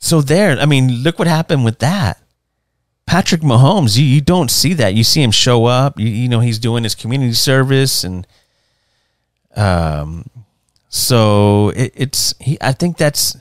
So 0.00 0.20
there, 0.20 0.58
I 0.58 0.64
mean, 0.64 1.02
look 1.02 1.18
what 1.18 1.28
happened 1.28 1.64
with 1.64 1.80
that. 1.80 2.22
Patrick 3.04 3.40
Mahomes, 3.40 3.98
you, 3.98 4.04
you 4.04 4.20
don't 4.20 4.50
see 4.50 4.72
that. 4.74 4.94
You 4.94 5.02
see 5.02 5.22
him 5.22 5.32
show 5.32 5.64
up. 5.64 5.98
You, 5.98 6.06
you 6.06 6.28
know 6.28 6.40
he's 6.40 6.58
doing 6.58 6.84
his 6.84 6.94
community 6.94 7.32
service, 7.32 8.04
and 8.04 8.26
um, 9.56 10.30
so 10.88 11.70
it, 11.70 11.92
it's 11.94 12.34
he. 12.40 12.56
I 12.60 12.72
think 12.72 12.96
that's 12.96 13.36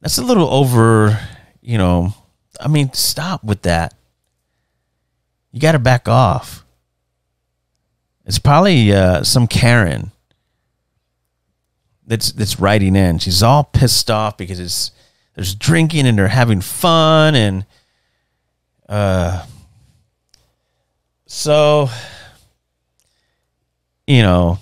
that's 0.00 0.18
a 0.18 0.24
little 0.24 0.48
over. 0.48 1.20
You 1.60 1.76
know, 1.76 2.14
I 2.58 2.68
mean, 2.68 2.92
stop 2.94 3.44
with 3.44 3.62
that 3.62 3.92
you 5.52 5.60
got 5.60 5.72
to 5.72 5.78
back 5.78 6.08
off. 6.08 6.64
It's 8.24 8.38
probably 8.38 8.92
uh, 8.92 9.22
some 9.22 9.46
Karen 9.46 10.12
that's 12.06 12.32
that's 12.32 12.58
writing 12.58 12.96
in. 12.96 13.18
She's 13.18 13.42
all 13.42 13.64
pissed 13.64 14.10
off 14.10 14.36
because 14.36 14.58
it's 14.58 14.90
there's 15.38 15.54
drinking 15.54 16.04
and 16.08 16.18
they're 16.18 16.26
having 16.26 16.60
fun 16.60 17.36
and 17.36 17.64
uh 18.88 19.46
so 21.26 21.88
you 24.04 24.20
know 24.20 24.58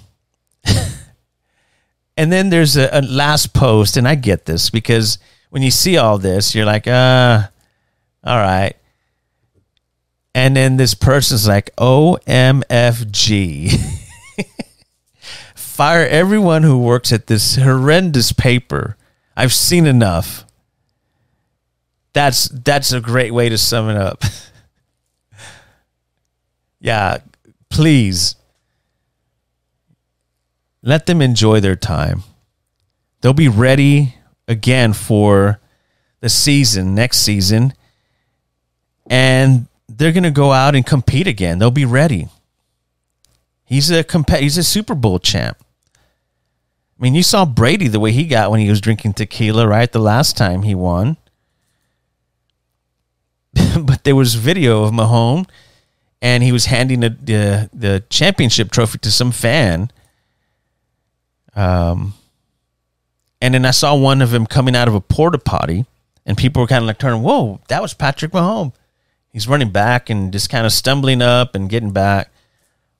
and 2.18 2.30
then 2.30 2.50
there's 2.50 2.76
a, 2.76 2.90
a, 2.92 3.00
last 3.00 3.54
post 3.54 3.96
and 3.96 4.06
I 4.06 4.16
get 4.16 4.44
this 4.44 4.68
because 4.68 5.18
when 5.48 5.62
you 5.62 5.70
see 5.70 5.96
all 5.96 6.18
this 6.18 6.54
you're 6.54 6.66
like 6.66 6.86
uh 6.86 7.46
all 8.22 8.36
right 8.36 8.74
and 10.36 10.54
then 10.54 10.76
this 10.76 10.92
person's 10.92 11.48
like, 11.48 11.74
OMFG. 11.76 13.74
Fire 15.54 16.06
everyone 16.06 16.62
who 16.62 16.78
works 16.78 17.10
at 17.10 17.26
this 17.26 17.56
horrendous 17.56 18.32
paper. 18.32 18.98
I've 19.34 19.54
seen 19.54 19.86
enough. 19.86 20.44
That's 22.12 22.50
that's 22.50 22.92
a 22.92 23.00
great 23.00 23.32
way 23.32 23.48
to 23.48 23.56
sum 23.56 23.88
it 23.88 23.96
up. 23.96 24.24
yeah, 26.80 27.16
please 27.70 28.36
let 30.82 31.06
them 31.06 31.22
enjoy 31.22 31.60
their 31.60 31.76
time. 31.76 32.24
They'll 33.22 33.32
be 33.32 33.48
ready 33.48 34.16
again 34.46 34.92
for 34.92 35.60
the 36.20 36.28
season 36.28 36.94
next 36.94 37.22
season 37.22 37.72
and 39.08 39.66
they're 39.88 40.12
going 40.12 40.24
to 40.24 40.30
go 40.30 40.52
out 40.52 40.74
and 40.74 40.84
compete 40.84 41.26
again. 41.26 41.58
They'll 41.58 41.70
be 41.70 41.84
ready. 41.84 42.28
He's 43.64 43.90
a 43.90 44.04
comp- 44.04 44.30
he's 44.30 44.58
a 44.58 44.64
Super 44.64 44.94
Bowl 44.94 45.18
champ. 45.18 45.58
I 46.98 47.02
mean, 47.02 47.14
you 47.14 47.22
saw 47.22 47.44
Brady 47.44 47.88
the 47.88 48.00
way 48.00 48.12
he 48.12 48.24
got 48.24 48.50
when 48.50 48.60
he 48.60 48.70
was 48.70 48.80
drinking 48.80 49.14
tequila, 49.14 49.66
right? 49.66 49.90
The 49.90 49.98
last 49.98 50.36
time 50.36 50.62
he 50.62 50.74
won. 50.74 51.16
but 53.80 54.04
there 54.04 54.16
was 54.16 54.34
video 54.34 54.84
of 54.84 54.92
Mahomes 54.92 55.48
and 56.22 56.42
he 56.42 56.52
was 56.52 56.66
handing 56.66 57.00
the, 57.00 57.10
the 57.10 57.70
the 57.72 58.04
championship 58.08 58.70
trophy 58.70 58.98
to 58.98 59.10
some 59.10 59.32
fan. 59.32 59.90
Um 61.54 62.14
and 63.40 63.54
then 63.54 63.66
I 63.66 63.70
saw 63.70 63.94
one 63.94 64.22
of 64.22 64.32
him 64.32 64.46
coming 64.46 64.74
out 64.74 64.88
of 64.88 64.94
a 64.94 65.00
porta 65.00 65.38
potty 65.38 65.84
and 66.24 66.36
people 66.36 66.60
were 66.62 66.66
kind 66.66 66.82
of 66.82 66.86
like 66.86 66.98
turning, 66.98 67.22
"Whoa, 67.22 67.60
that 67.68 67.82
was 67.82 67.94
Patrick 67.94 68.32
Mahomes." 68.32 68.72
He's 69.36 69.46
running 69.46 69.68
back 69.68 70.08
and 70.08 70.32
just 70.32 70.48
kind 70.48 70.64
of 70.64 70.72
stumbling 70.72 71.20
up 71.20 71.54
and 71.54 71.68
getting 71.68 71.90
back 71.90 72.30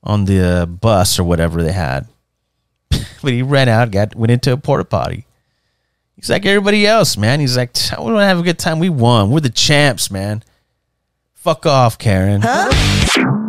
on 0.03 0.27
the 0.27 0.39
uh, 0.39 0.67
bus 0.67 1.19
or 1.19 1.25
whatever 1.25 1.63
they 1.63 1.73
had. 1.73 2.09
but 2.91 3.33
he 3.33 3.41
ran 3.41 3.71
out, 3.71 3.91
got 3.91 4.15
went 4.15 4.31
into 4.31 4.53
a 4.53 4.59
porta 4.59 4.85
potty. 4.85 5.25
He's 6.15 6.29
like 6.29 6.45
everybody 6.45 6.87
else, 6.87 7.17
man. 7.17 7.41
He's 7.41 7.57
like, 7.57 7.71
I 7.91 8.03
want 8.03 8.17
to 8.17 8.21
have 8.21 8.39
a 8.39 8.43
good 8.43 8.59
time. 8.59 8.79
We 8.81 8.91
won. 8.91 9.31
We're 9.31 9.41
the 9.41 9.49
champs, 9.49 10.11
man. 10.11 10.43
Fuck 11.33 11.65
off, 11.65 11.97
Karen. 11.97 12.43
Huh? 12.45 12.71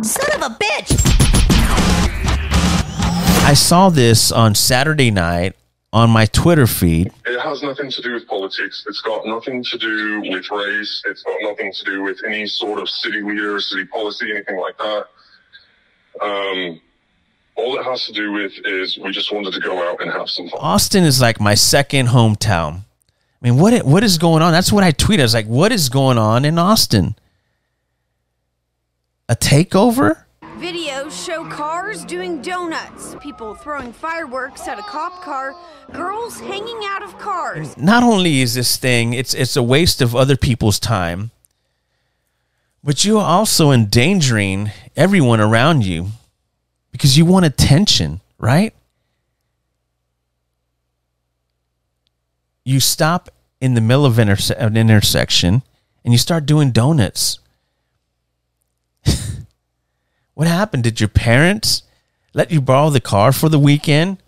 Son 0.02 0.42
of 0.42 0.50
a 0.50 0.54
bitch! 0.54 0.96
I 3.44 3.52
saw 3.54 3.90
this 3.90 4.32
on 4.32 4.54
Saturday 4.54 5.10
night 5.10 5.56
on 5.92 6.10
my 6.10 6.26
Twitter 6.26 6.66
feed. 6.66 7.10
It 7.26 7.40
has 7.40 7.62
nothing 7.62 7.90
to 7.90 8.02
do 8.02 8.12
with 8.14 8.26
politics. 8.26 8.84
It's 8.86 9.00
got 9.00 9.26
nothing 9.26 9.64
to 9.64 9.78
do 9.78 10.20
with 10.20 10.50
race. 10.50 11.02
It's 11.06 11.22
got 11.22 11.36
nothing 11.40 11.72
to 11.72 11.84
do 11.84 12.02
with 12.02 12.18
any 12.26 12.46
sort 12.46 12.78
of 12.78 12.88
city 12.88 13.22
leader, 13.22 13.58
city 13.60 13.86
policy, 13.86 14.30
anything 14.30 14.58
like 14.58 14.76
that. 14.78 15.06
Um, 16.20 16.80
all 17.56 17.78
it 17.78 17.84
has 17.84 18.06
to 18.06 18.12
do 18.12 18.32
with 18.32 18.52
is 18.64 18.98
we 18.98 19.10
just 19.10 19.32
wanted 19.32 19.52
to 19.54 19.60
go 19.60 19.88
out 19.90 20.00
and 20.00 20.10
have 20.12 20.28
some 20.28 20.48
fun. 20.48 20.60
Austin 20.60 21.04
is 21.04 21.20
like 21.20 21.40
my 21.40 21.54
second 21.54 22.08
hometown. 22.08 22.82
I 23.40 23.50
mean, 23.50 23.56
what 23.58 23.84
what 23.84 24.02
is 24.04 24.18
going 24.18 24.42
on? 24.42 24.52
That's 24.52 24.72
what 24.72 24.84
I 24.84 24.92
tweeted. 24.92 25.20
I 25.20 25.22
was 25.22 25.34
like, 25.34 25.46
what 25.46 25.72
is 25.72 25.88
going 25.88 26.18
on 26.18 26.44
in 26.44 26.58
Austin? 26.58 27.16
A 29.28 29.36
takeover? 29.36 30.24
Videos 30.58 31.24
show 31.24 31.48
cars 31.48 32.04
doing 32.04 32.42
donuts, 32.42 33.14
people 33.20 33.54
throwing 33.54 33.92
fireworks 33.92 34.66
at 34.66 34.76
a 34.76 34.82
cop 34.82 35.22
car, 35.22 35.54
girls 35.92 36.40
hanging 36.40 36.80
out 36.82 37.00
of 37.00 37.16
cars. 37.18 37.76
Not 37.76 38.02
only 38.02 38.40
is 38.40 38.54
this 38.54 38.76
thing, 38.76 39.12
it's 39.12 39.34
it's 39.34 39.56
a 39.56 39.62
waste 39.62 40.02
of 40.02 40.16
other 40.16 40.36
people's 40.36 40.80
time, 40.80 41.30
but 42.82 43.04
you're 43.04 43.22
also 43.22 43.70
endangering 43.70 44.72
everyone 44.96 45.40
around 45.40 45.86
you 45.86 46.08
because 46.90 47.16
you 47.16 47.24
want 47.24 47.46
attention, 47.46 48.20
right? 48.36 48.74
You 52.64 52.80
stop 52.80 53.30
in 53.60 53.74
the 53.74 53.80
middle 53.80 54.04
of 54.04 54.14
interse- 54.14 54.58
an 54.58 54.76
intersection 54.76 55.62
and 56.04 56.12
you 56.12 56.18
start 56.18 56.46
doing 56.46 56.72
donuts. 56.72 57.38
What 60.38 60.46
happened? 60.46 60.84
Did 60.84 61.00
your 61.00 61.08
parents 61.08 61.82
let 62.32 62.52
you 62.52 62.60
borrow 62.60 62.90
the 62.90 63.00
car 63.00 63.32
for 63.32 63.48
the 63.48 63.58
weekend? 63.58 64.18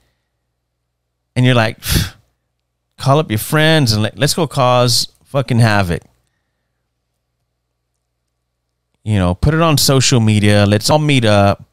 And 1.36 1.46
you're 1.46 1.54
like, 1.54 1.78
call 2.98 3.20
up 3.20 3.30
your 3.30 3.38
friends 3.38 3.92
and 3.92 4.02
let, 4.02 4.18
let's 4.18 4.34
go 4.34 4.48
cause 4.48 5.06
fucking 5.22 5.60
havoc. 5.60 6.02
You 9.04 9.20
know, 9.20 9.36
put 9.36 9.54
it 9.54 9.60
on 9.60 9.78
social 9.78 10.18
media. 10.18 10.66
Let's 10.66 10.90
all 10.90 10.98
meet 10.98 11.24
up 11.24 11.64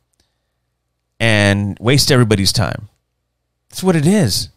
and 1.19 1.75
waste 1.79 2.11
everybody's 2.11 2.53
time. 2.53 2.89
That's 3.69 3.81
what 3.81 3.95
it 3.95 4.05
is. 4.05 4.49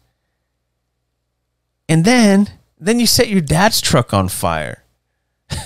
And 1.89 2.05
then, 2.05 2.49
then 2.77 2.99
you 2.99 3.07
set 3.07 3.29
your 3.29 3.41
dad's 3.41 3.81
truck 3.81 4.13
on 4.13 4.29
fire. 4.29 4.83
and 5.49 5.57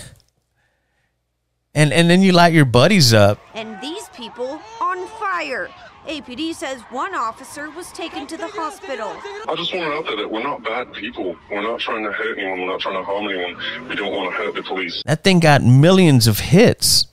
and 1.91 2.10
then 2.10 2.21
you 2.21 2.32
light 2.32 2.54
your 2.54 2.63
buddies 2.63 3.13
up. 3.13 3.39
And 3.54 3.82
these 3.82 3.94
people 4.36 4.60
on 4.82 5.08
fire. 5.19 5.69
APD 6.08 6.54
says 6.54 6.82
one 6.91 7.15
officer 7.15 7.69
was 7.69 7.91
taken 7.93 8.28
to 8.28 8.36
the 8.36 8.48
hospital. 8.48 9.08
I 9.48 9.56
just 9.56 9.74
want 9.74 9.86
to 9.86 9.98
out 9.98 10.06
there 10.06 10.17
that 10.17 10.30
we're 10.30 10.43
not 10.43 10.62
bad 10.62 10.91
people. 10.91 11.38
We're 11.50 11.62
not 11.62 11.80
trying 11.80 12.04
to 12.04 12.12
hurt 12.12 12.38
anyone. 12.38 12.62
We're 12.62 12.67
not 12.67 12.82
trying 12.82 13.00
to 13.00 13.04
harm 13.04 13.30
anyone. 13.30 13.88
We 13.88 13.95
don't 13.95 14.12
want 14.12 14.30
to 14.32 14.38
hurt 14.38 14.54
the 14.54 14.62
police. 14.62 15.02
That 15.06 15.24
thing 15.24 15.39
got 15.39 15.63
millions 15.63 16.28
of 16.28 16.39
hits. 16.39 17.08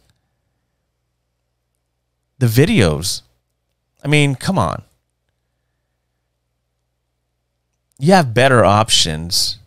The 2.39 2.47
videos. 2.47 3.23
I 4.05 4.09
mean, 4.09 4.35
come 4.35 4.59
on. 4.59 4.83
You 8.01 8.13
have 8.13 8.35
better 8.35 8.65
options 8.65 9.59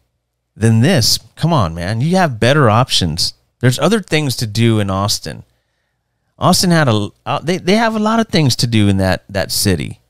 than 0.57 0.81
this. 0.81 1.19
Come 1.37 1.53
on, 1.53 1.73
man. 1.73 2.01
You 2.01 2.17
have 2.17 2.37
better 2.37 2.69
options. 2.69 3.33
There's 3.61 3.79
other 3.79 4.01
things 4.01 4.35
to 4.37 4.45
do 4.45 4.81
in 4.81 4.89
Austin. 4.89 5.45
Austin 6.37 6.71
had 6.71 6.87
a 6.87 7.09
uh, 7.25 7.39
they 7.39 7.57
they 7.57 7.75
have 7.75 7.95
a 7.95 7.99
lot 7.99 8.19
of 8.19 8.27
things 8.27 8.55
to 8.57 8.67
do 8.67 8.87
in 8.87 8.97
that 8.97 9.23
that 9.29 9.51
city. 9.51 10.01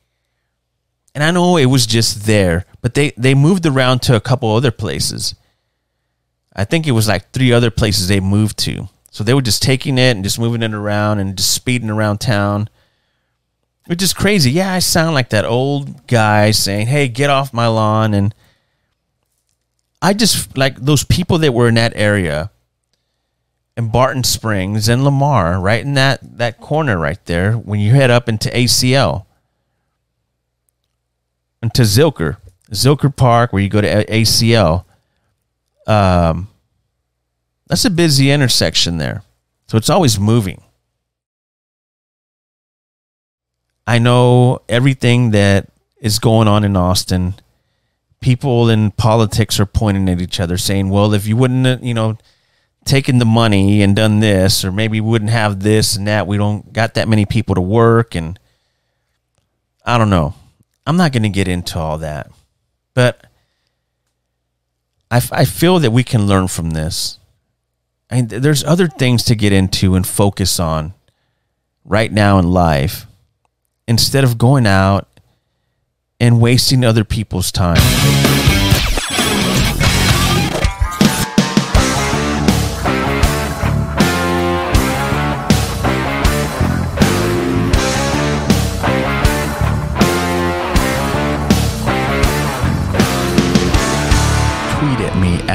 And 1.13 1.23
I 1.23 1.31
know 1.31 1.55
it 1.55 1.67
was 1.67 1.85
just 1.85 2.25
there, 2.25 2.65
but 2.81 2.93
they 2.93 3.11
they 3.15 3.35
moved 3.35 3.65
around 3.65 4.01
to 4.03 4.15
a 4.15 4.21
couple 4.21 4.53
other 4.53 4.71
places. 4.71 5.35
I 6.55 6.65
think 6.65 6.87
it 6.87 6.91
was 6.91 7.07
like 7.07 7.31
three 7.31 7.53
other 7.53 7.71
places 7.71 8.07
they 8.07 8.19
moved 8.19 8.57
to. 8.59 8.89
So 9.11 9.23
they 9.23 9.33
were 9.33 9.41
just 9.41 9.61
taking 9.61 9.97
it 9.97 10.15
and 10.15 10.23
just 10.23 10.39
moving 10.39 10.63
it 10.63 10.73
around 10.73 11.19
and 11.19 11.37
just 11.37 11.53
speeding 11.53 11.89
around 11.89 12.19
town. 12.19 12.69
Which 13.85 14.01
is 14.01 14.13
crazy. 14.13 14.51
Yeah, 14.51 14.73
I 14.73 14.79
sound 14.79 15.13
like 15.13 15.29
that 15.29 15.45
old 15.45 16.07
guy 16.07 16.51
saying, 16.51 16.87
"Hey, 16.87 17.07
get 17.07 17.29
off 17.29 17.53
my 17.53 17.67
lawn." 17.67 18.13
And 18.15 18.33
I 20.01 20.13
just 20.13 20.57
like 20.57 20.75
those 20.77 21.03
people 21.03 21.37
that 21.37 21.53
were 21.53 21.67
in 21.67 21.75
that 21.75 21.93
area 21.95 22.49
in 23.77 23.89
Barton 23.89 24.23
Springs 24.23 24.87
and 24.87 25.03
Lamar, 25.03 25.59
right 25.59 25.83
in 25.83 25.93
that 25.95 26.37
that 26.37 26.59
corner 26.61 26.97
right 26.97 27.23
there 27.25 27.53
when 27.53 27.79
you 27.79 27.91
head 27.93 28.09
up 28.09 28.29
into 28.29 28.49
ACL 28.49 29.25
into 31.61 31.81
Zilker, 31.81 32.37
Zilker 32.71 33.13
Park 33.13 33.51
where 33.51 33.61
you 33.61 33.69
go 33.69 33.81
to 33.81 34.05
ACL. 34.05 34.85
Um 35.87 36.47
that's 37.67 37.85
a 37.85 37.89
busy 37.89 38.31
intersection 38.31 38.97
there. 38.97 39.23
So 39.67 39.77
it's 39.77 39.89
always 39.89 40.19
moving. 40.19 40.61
I 43.87 43.99
know 43.99 44.61
everything 44.69 45.31
that 45.31 45.69
is 45.99 46.19
going 46.19 46.47
on 46.47 46.63
in 46.63 46.75
Austin. 46.75 47.35
People 48.21 48.69
in 48.69 48.91
politics 48.91 49.59
are 49.59 49.65
pointing 49.65 50.09
at 50.09 50.21
each 50.21 50.39
other, 50.39 50.57
saying, 50.57 50.89
"Well, 50.89 51.13
if 51.13 51.27
you 51.27 51.35
wouldn't, 51.35 51.83
you 51.83 51.93
know, 51.93 52.17
taken 52.85 53.17
the 53.17 53.25
money 53.25 53.81
and 53.81 53.95
done 53.95 54.19
this, 54.19 54.63
or 54.63 54.71
maybe 54.71 55.01
we 55.01 55.09
wouldn't 55.09 55.31
have 55.31 55.59
this 55.59 55.95
and 55.95 56.07
that. 56.07 56.27
We 56.27 56.37
don't 56.37 56.71
got 56.71 56.93
that 56.93 57.09
many 57.09 57.25
people 57.25 57.55
to 57.55 57.61
work, 57.61 58.15
and 58.15 58.39
I 59.83 59.97
don't 59.97 60.09
know. 60.09 60.35
I'm 60.87 60.97
not 60.97 61.11
going 61.11 61.23
to 61.23 61.29
get 61.29 61.47
into 61.47 61.79
all 61.79 61.97
that, 61.97 62.29
but 62.93 63.25
I, 65.09 65.21
I 65.31 65.45
feel 65.45 65.79
that 65.79 65.91
we 65.91 66.03
can 66.03 66.27
learn 66.27 66.47
from 66.47 66.71
this. 66.71 67.19
I 68.09 68.15
mean, 68.15 68.27
there's 68.27 68.63
other 68.63 68.87
things 68.87 69.23
to 69.25 69.35
get 69.35 69.51
into 69.51 69.95
and 69.95 70.05
focus 70.05 70.59
on 70.59 70.93
right 71.83 72.11
now 72.11 72.37
in 72.37 72.51
life 72.51 73.07
instead 73.87 74.23
of 74.23 74.37
going 74.37 74.67
out 74.67 75.07
and 76.19 76.39
wasting 76.39 76.85
other 76.85 77.03
people's 77.03 77.51
time. 77.51 78.44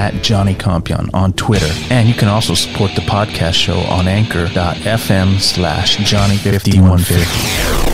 At 0.00 0.22
Johnny 0.22 0.54
Compion 0.54 1.10
on 1.12 1.34
Twitter. 1.34 1.70
And 1.90 2.08
you 2.08 2.14
can 2.14 2.28
also 2.28 2.54
support 2.54 2.94
the 2.94 3.02
podcast 3.02 3.52
show 3.54 3.80
on 3.80 4.08
anchor.fm 4.08 5.38
slash 5.38 5.98
Johnny5150. 5.98 7.89